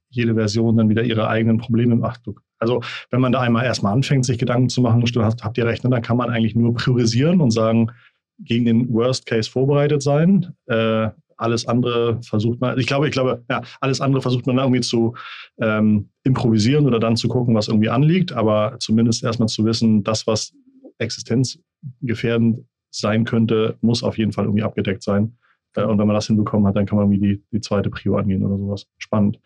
jede 0.09 0.35
Version 0.35 0.77
dann 0.77 0.89
wieder 0.89 1.05
ihre 1.05 1.29
eigenen 1.29 1.59
Probleme 1.59 1.97
macht. 1.97 2.23
Also 2.59 2.83
wenn 3.11 3.21
man 3.21 3.33
da 3.33 3.41
einmal 3.41 3.65
erstmal 3.65 3.93
anfängt, 3.93 4.25
sich 4.25 4.39
Gedanken 4.39 4.69
zu 4.69 4.81
machen, 4.81 5.03
hast, 5.03 5.45
habt 5.45 5.59
ihr 5.59 5.67
recht, 5.67 5.85
ne, 5.85 5.91
dann 5.91 6.03
kann 6.03 6.17
man 6.17 6.31
eigentlich 6.31 6.55
nur 6.55 6.75
priorisieren 6.75 7.41
und 7.41 7.51
sagen, 7.51 7.91
gegen 8.39 8.65
den 8.65 8.93
Worst 8.93 9.27
Case 9.27 9.51
vorbereitet 9.51 10.03
sein. 10.03 10.55
Äh, 10.67 11.09
alles 11.39 11.69
andere 11.69 12.21
versucht 12.23 12.61
man, 12.61 12.79
ich 12.79 12.87
glaube, 12.87 13.07
ich 13.07 13.13
glaube, 13.13 13.45
ja, 13.51 13.63
alles 13.81 14.01
andere 14.01 14.23
versucht 14.23 14.47
man 14.47 14.59
irgendwie 14.59 14.81
zu 14.81 15.15
ähm, 15.61 16.09
improvisieren 16.25 16.87
oder 16.87 16.99
dann 16.99 17.17
zu 17.17 17.29
gucken, 17.29 17.55
was 17.55 17.69
irgendwie 17.69 17.91
anliegt, 17.91 18.33
aber 18.33 18.77
zumindest 18.79 19.23
erstmal 19.23 19.49
zu 19.49 19.65
wissen, 19.65 20.03
das, 20.03 20.27
was 20.27 20.55
existenzgefährdend 20.99 22.65
sein 22.91 23.25
könnte, 23.25 23.77
muss 23.83 24.03
auf 24.03 24.17
jeden 24.17 24.33
Fall 24.33 24.45
irgendwie 24.45 24.63
abgedeckt 24.63 25.03
sein. 25.03 25.37
Äh, 25.77 25.85
und 25.85 25.99
wenn 25.99 26.07
man 26.07 26.15
das 26.15 26.27
hinbekommen 26.27 26.67
hat, 26.67 26.77
dann 26.77 26.87
kann 26.87 26.99
man 26.99 27.11
irgendwie 27.11 27.35
die, 27.35 27.43
die 27.53 27.61
zweite 27.61 27.91
Prio 27.91 28.17
angehen 28.17 28.45
oder 28.45 28.59
sowas. 28.59 28.87
Spannend. 28.99 29.39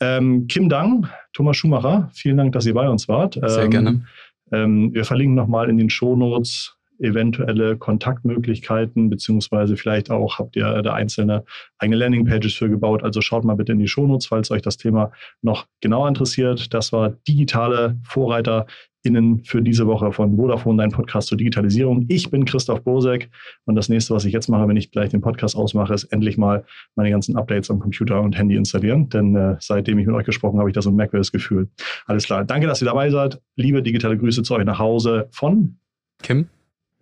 Ähm, 0.00 0.46
Kim 0.46 0.68
Dang, 0.68 1.08
Thomas 1.32 1.56
Schumacher, 1.56 2.10
vielen 2.12 2.36
Dank, 2.36 2.52
dass 2.52 2.66
ihr 2.66 2.74
bei 2.74 2.88
uns 2.88 3.08
wart. 3.08 3.34
Sehr 3.44 3.64
ähm, 3.64 3.70
gerne. 3.70 4.04
Ähm, 4.52 4.94
wir 4.94 5.04
verlinken 5.04 5.34
nochmal 5.34 5.70
in 5.70 5.78
den 5.78 5.90
Shownotes 5.90 6.76
eventuelle 6.98 7.76
Kontaktmöglichkeiten, 7.76 9.10
beziehungsweise 9.10 9.76
vielleicht 9.76 10.10
auch 10.10 10.38
habt 10.38 10.56
ihr 10.56 10.82
da 10.82 10.94
einzelne 10.94 11.44
eigene 11.78 11.96
Landingpages 11.96 12.54
für 12.54 12.68
gebaut. 12.68 13.02
Also 13.02 13.20
schaut 13.20 13.44
mal 13.44 13.56
bitte 13.56 13.72
in 13.72 13.78
die 13.78 13.88
Shownotes, 13.88 14.26
falls 14.26 14.50
euch 14.50 14.62
das 14.62 14.76
Thema 14.76 15.10
noch 15.42 15.66
genauer 15.80 16.08
interessiert. 16.08 16.72
Das 16.72 16.92
war 16.92 17.10
digitale 17.26 17.98
Vorreiter 18.04 18.66
Innen 19.02 19.44
für 19.44 19.62
diese 19.62 19.86
Woche 19.86 20.12
von 20.12 20.36
Vodafone, 20.36 20.82
dein 20.82 20.90
Podcast 20.90 21.28
zur 21.28 21.38
Digitalisierung. 21.38 22.06
Ich 22.08 22.30
bin 22.30 22.44
Christoph 22.44 22.82
Bosek 22.82 23.30
und 23.64 23.74
das 23.74 23.88
nächste, 23.88 24.14
was 24.14 24.24
ich 24.24 24.32
jetzt 24.32 24.48
mache, 24.48 24.68
wenn 24.68 24.76
ich 24.76 24.90
gleich 24.90 25.10
den 25.10 25.20
Podcast 25.20 25.56
ausmache, 25.56 25.94
ist 25.94 26.04
endlich 26.04 26.38
mal 26.38 26.64
meine 26.94 27.10
ganzen 27.10 27.36
Updates 27.36 27.70
am 27.70 27.80
Computer 27.80 28.20
und 28.20 28.36
Handy 28.36 28.56
installieren, 28.56 29.08
denn 29.08 29.34
äh, 29.34 29.56
seitdem 29.60 29.98
ich 29.98 30.06
mit 30.06 30.14
euch 30.14 30.26
gesprochen 30.26 30.54
habe, 30.54 30.60
habe 30.60 30.70
ich 30.70 30.74
da 30.74 30.82
so 30.82 30.90
ein 30.90 30.96
merkwürdiges 30.96 31.32
Gefühl. 31.32 31.68
Alles 32.06 32.24
klar. 32.24 32.44
Danke, 32.44 32.66
dass 32.66 32.82
ihr 32.82 32.86
dabei 32.86 33.10
seid. 33.10 33.40
Liebe 33.56 33.82
digitale 33.82 34.16
Grüße 34.16 34.42
zu 34.42 34.54
euch 34.54 34.64
nach 34.64 34.78
Hause 34.78 35.28
von 35.30 35.76
Kim, 36.22 36.48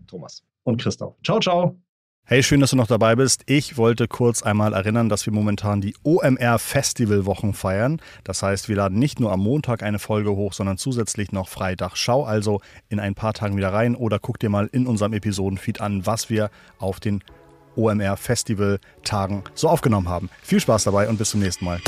Thomas 0.06 0.44
und 0.64 0.80
Christoph. 0.80 1.14
Ciao, 1.22 1.40
ciao. 1.40 1.89
Hey, 2.24 2.44
schön, 2.44 2.60
dass 2.60 2.70
du 2.70 2.76
noch 2.76 2.86
dabei 2.86 3.16
bist. 3.16 3.42
Ich 3.46 3.76
wollte 3.76 4.06
kurz 4.06 4.42
einmal 4.42 4.72
erinnern, 4.72 5.08
dass 5.08 5.26
wir 5.26 5.32
momentan 5.32 5.80
die 5.80 5.96
OMR 6.04 6.60
Festival 6.60 7.26
Wochen 7.26 7.54
feiern. 7.54 8.00
Das 8.22 8.44
heißt, 8.44 8.68
wir 8.68 8.76
laden 8.76 9.00
nicht 9.00 9.18
nur 9.18 9.32
am 9.32 9.40
Montag 9.40 9.82
eine 9.82 9.98
Folge 9.98 10.30
hoch, 10.30 10.52
sondern 10.52 10.78
zusätzlich 10.78 11.32
noch 11.32 11.48
Freitag. 11.48 11.96
Schau 11.96 12.24
also 12.24 12.60
in 12.88 13.00
ein 13.00 13.16
paar 13.16 13.32
Tagen 13.32 13.56
wieder 13.56 13.72
rein 13.72 13.96
oder 13.96 14.20
guck 14.20 14.38
dir 14.38 14.48
mal 14.48 14.68
in 14.70 14.86
unserem 14.86 15.12
Episodenfeed 15.12 15.80
an, 15.80 16.06
was 16.06 16.30
wir 16.30 16.50
auf 16.78 17.00
den 17.00 17.24
OMR 17.74 18.16
Festival 18.16 18.78
Tagen 19.02 19.42
so 19.54 19.68
aufgenommen 19.68 20.08
haben. 20.08 20.30
Viel 20.42 20.60
Spaß 20.60 20.84
dabei 20.84 21.08
und 21.08 21.18
bis 21.18 21.30
zum 21.30 21.40
nächsten 21.40 21.64
Mal. 21.64 21.80